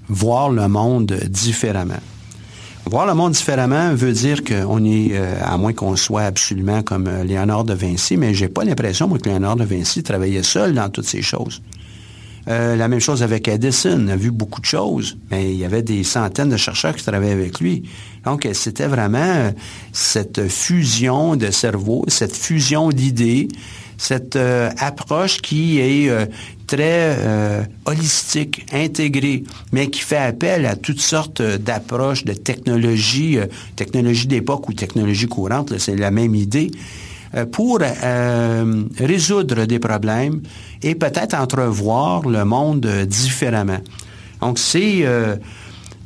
[0.08, 2.00] Voir le monde différemment.
[2.86, 7.06] Voir le monde différemment veut dire qu'on est, euh, à moins qu'on soit absolument comme
[7.06, 10.74] euh, Léonard de Vinci, mais j'ai pas l'impression, moi, que Léonard de Vinci travaillait seul
[10.74, 11.62] dans toutes ces choses.
[12.48, 15.64] Euh, la même chose avec Edison, on a vu beaucoup de choses, mais il y
[15.64, 17.82] avait des centaines de chercheurs qui travaillaient avec lui.
[18.24, 19.52] Donc, c'était vraiment
[19.92, 23.48] cette fusion de cerveau, cette fusion d'idées,
[24.00, 24.38] cette
[24.78, 26.10] approche qui est
[26.70, 29.42] très euh, holistique, intégré,
[29.72, 35.26] mais qui fait appel à toutes sortes d'approches, de technologies, euh, technologies d'époque ou technologies
[35.26, 36.70] courantes, c'est la même idée,
[37.34, 40.42] euh, pour euh, résoudre des problèmes
[40.80, 43.80] et peut-être entrevoir le monde différemment.
[44.40, 44.60] Donc,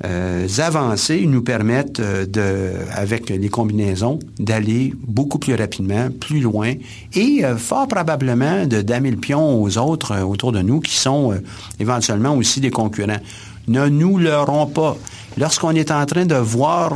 [0.02, 6.72] ces avancées nous permettent, de, avec les combinaisons, d'aller beaucoup plus rapidement, plus loin
[7.14, 11.34] et fort probablement de damer le pion aux autres autour de nous qui sont
[11.80, 13.20] éventuellement aussi des concurrents.
[13.68, 14.96] Ne nous leurrons pas.
[15.38, 16.92] Lorsqu'on est en train de voir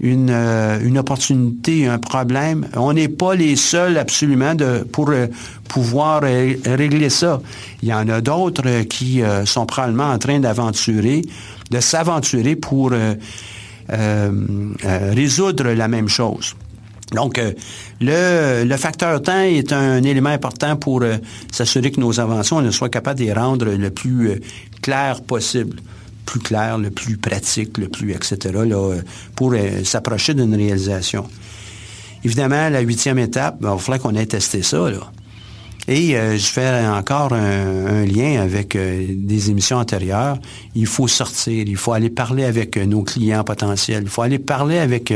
[0.00, 2.66] une, euh, une opportunité, un problème.
[2.74, 5.26] On n'est pas les seuls absolument de, pour euh,
[5.68, 7.40] pouvoir régler ça.
[7.82, 11.22] Il y en a d'autres euh, qui sont probablement en train d'aventurer,
[11.70, 12.92] de s'aventurer pour
[13.88, 16.54] résoudre la même chose.
[17.12, 17.40] Donc,
[18.02, 21.02] le, le, facteur temps est un élément important pour
[21.50, 24.42] s'assurer que nos inventions ne soient capables de les rendre le plus
[24.82, 25.80] clair possible
[26.28, 28.96] plus clair, le plus pratique, le plus, etc., là,
[29.34, 31.26] pour euh, s'approcher d'une réalisation.
[32.22, 34.90] Évidemment, la huitième étape, ben, il va falloir qu'on ait testé ça.
[34.90, 35.10] Là.
[35.86, 40.36] Et euh, je fais encore un, lien avec euh, des émissions antérieures.
[40.74, 44.76] Il faut sortir, il faut aller parler avec nos clients potentiels, il faut aller parler
[44.76, 45.14] avec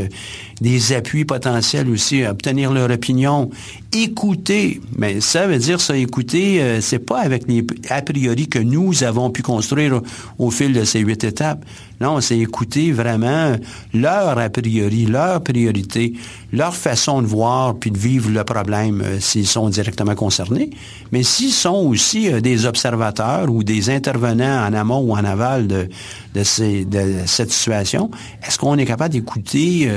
[0.63, 3.51] des appuis potentiels aussi, obtenir leur opinion,
[3.93, 4.80] écouter.
[4.97, 9.05] Mais ça veut dire ça, écouter, euh, c'est pas avec les a priori que nous
[9.05, 10.01] avons pu construire
[10.38, 11.64] au, fil de ces huit étapes.
[12.01, 13.55] Non, c'est écouter vraiment
[13.95, 16.14] leur a priori, leur priorité,
[16.53, 20.70] leur façon de voir puis de vivre le problème euh, s'ils sont directement concernés.
[21.12, 25.68] Mais s'ils sont aussi euh, des observateurs ou des intervenants en amont ou en aval
[25.68, 25.88] de,
[26.34, 28.11] de, ces, de cette situation,
[28.45, 29.88] est-ce qu'on est capable d'écouter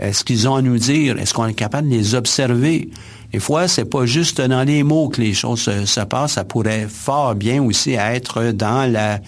[0.00, 1.18] euh, ce qu'ils ont à nous dire?
[1.18, 2.90] Est-ce qu'on est capable de les observer?
[3.32, 6.86] Des fois, c'est pas juste dans les mots que les choses se, passent, ça pourrait
[6.88, 9.20] fort bien aussi être dans la,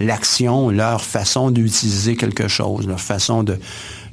[0.00, 3.58] l'action, leur façon d'utiliser quelque chose, leur façon de,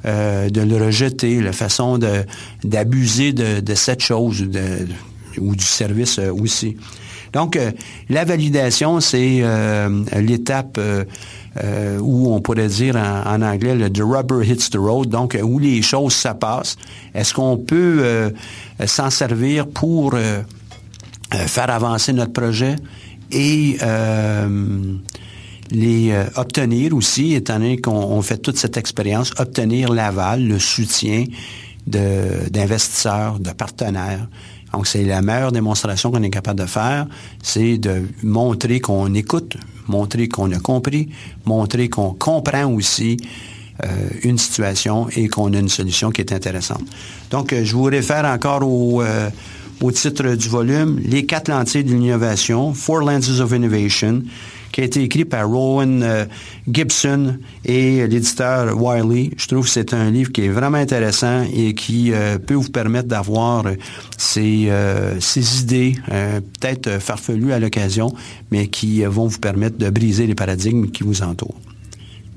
[0.06, 2.24] euh, de le rejeter, la façon de,
[2.62, 4.46] d'abuser de, cette chose
[5.38, 6.76] ou du service euh, aussi.
[7.34, 7.58] Donc,
[8.08, 9.42] la validation, c'est
[10.16, 10.78] l'étape
[11.62, 15.60] euh, où on pourrait dire en, anglais le the rubber hits the road, donc où
[15.60, 16.76] les choses se passent.
[17.14, 18.30] Est-ce qu'on peut euh,
[18.86, 20.42] s'en servir pour euh,
[21.30, 22.74] faire avancer notre projet
[23.30, 23.78] et
[25.70, 31.24] les obtenir aussi, étant donné qu'on fait toute cette expérience, obtenir l'aval, le soutien
[31.86, 34.28] d'investisseurs, de, partenaires.
[34.74, 37.06] Donc, c'est la meilleure démonstration qu'on est capable de faire,
[37.40, 39.56] c'est de montrer qu'on écoute,
[39.86, 41.10] montrer qu'on a compris,
[41.44, 43.16] montrer qu'on comprend aussi
[43.84, 46.82] euh, une situation et qu'on a une solution qui est intéressante.
[47.30, 49.30] Donc, euh, je vous réfère encore au, euh,
[49.80, 54.22] au titre du volume, Les quatre lentilles de l'innovation, Four Lenses of Innovation,
[54.74, 56.24] qui a été écrit par Rowan euh,
[56.68, 59.30] Gibson et l'éditeur Wiley.
[59.36, 62.70] Je trouve que c'est un livre qui est vraiment intéressant et qui euh, peut vous
[62.70, 63.74] permettre d'avoir euh,
[64.18, 64.68] ces,
[65.20, 68.12] ces, idées, peut-être farfelues à l'occasion,
[68.50, 71.60] mais qui vont vous permettre de briser les paradigmes qui vous entourent.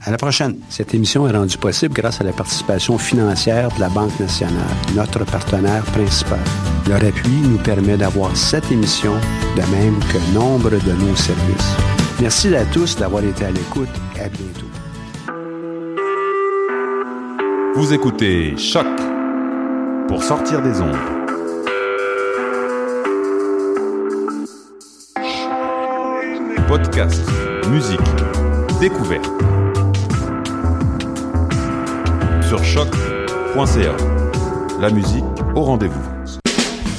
[0.02, 0.58] À la prochaine.
[0.70, 5.26] Cette émission est rendue possible grâce à la participation financière de la Banque nationale, notre
[5.26, 6.40] partenaire principal.
[6.88, 9.14] Leur appui nous permet d'avoir cette émission,
[9.56, 11.97] de même que nombre de nos services.
[12.20, 13.90] Merci à tous d'avoir été à l'écoute.
[14.20, 14.66] À bientôt.
[17.76, 18.88] Vous écoutez Choc
[20.08, 20.98] pour sortir des ondes.
[26.68, 27.22] Podcast,
[27.70, 28.00] musique,
[28.82, 29.30] découverte.
[32.42, 33.96] Sur choc.ca.
[34.80, 35.24] La musique
[35.56, 36.17] au rendez-vous.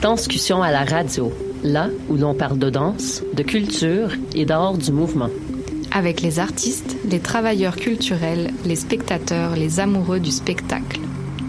[0.00, 1.32] Danscussion à la radio,
[1.64, 5.28] là où l'on parle de danse, de culture et d'art du mouvement.
[5.90, 11.00] Avec les artistes, les travailleurs culturels, les spectateurs, les amoureux du spectacle.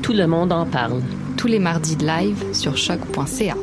[0.02, 1.04] Tout le monde en parle.
[1.38, 3.56] Tous les mardis de live sur choc.ca.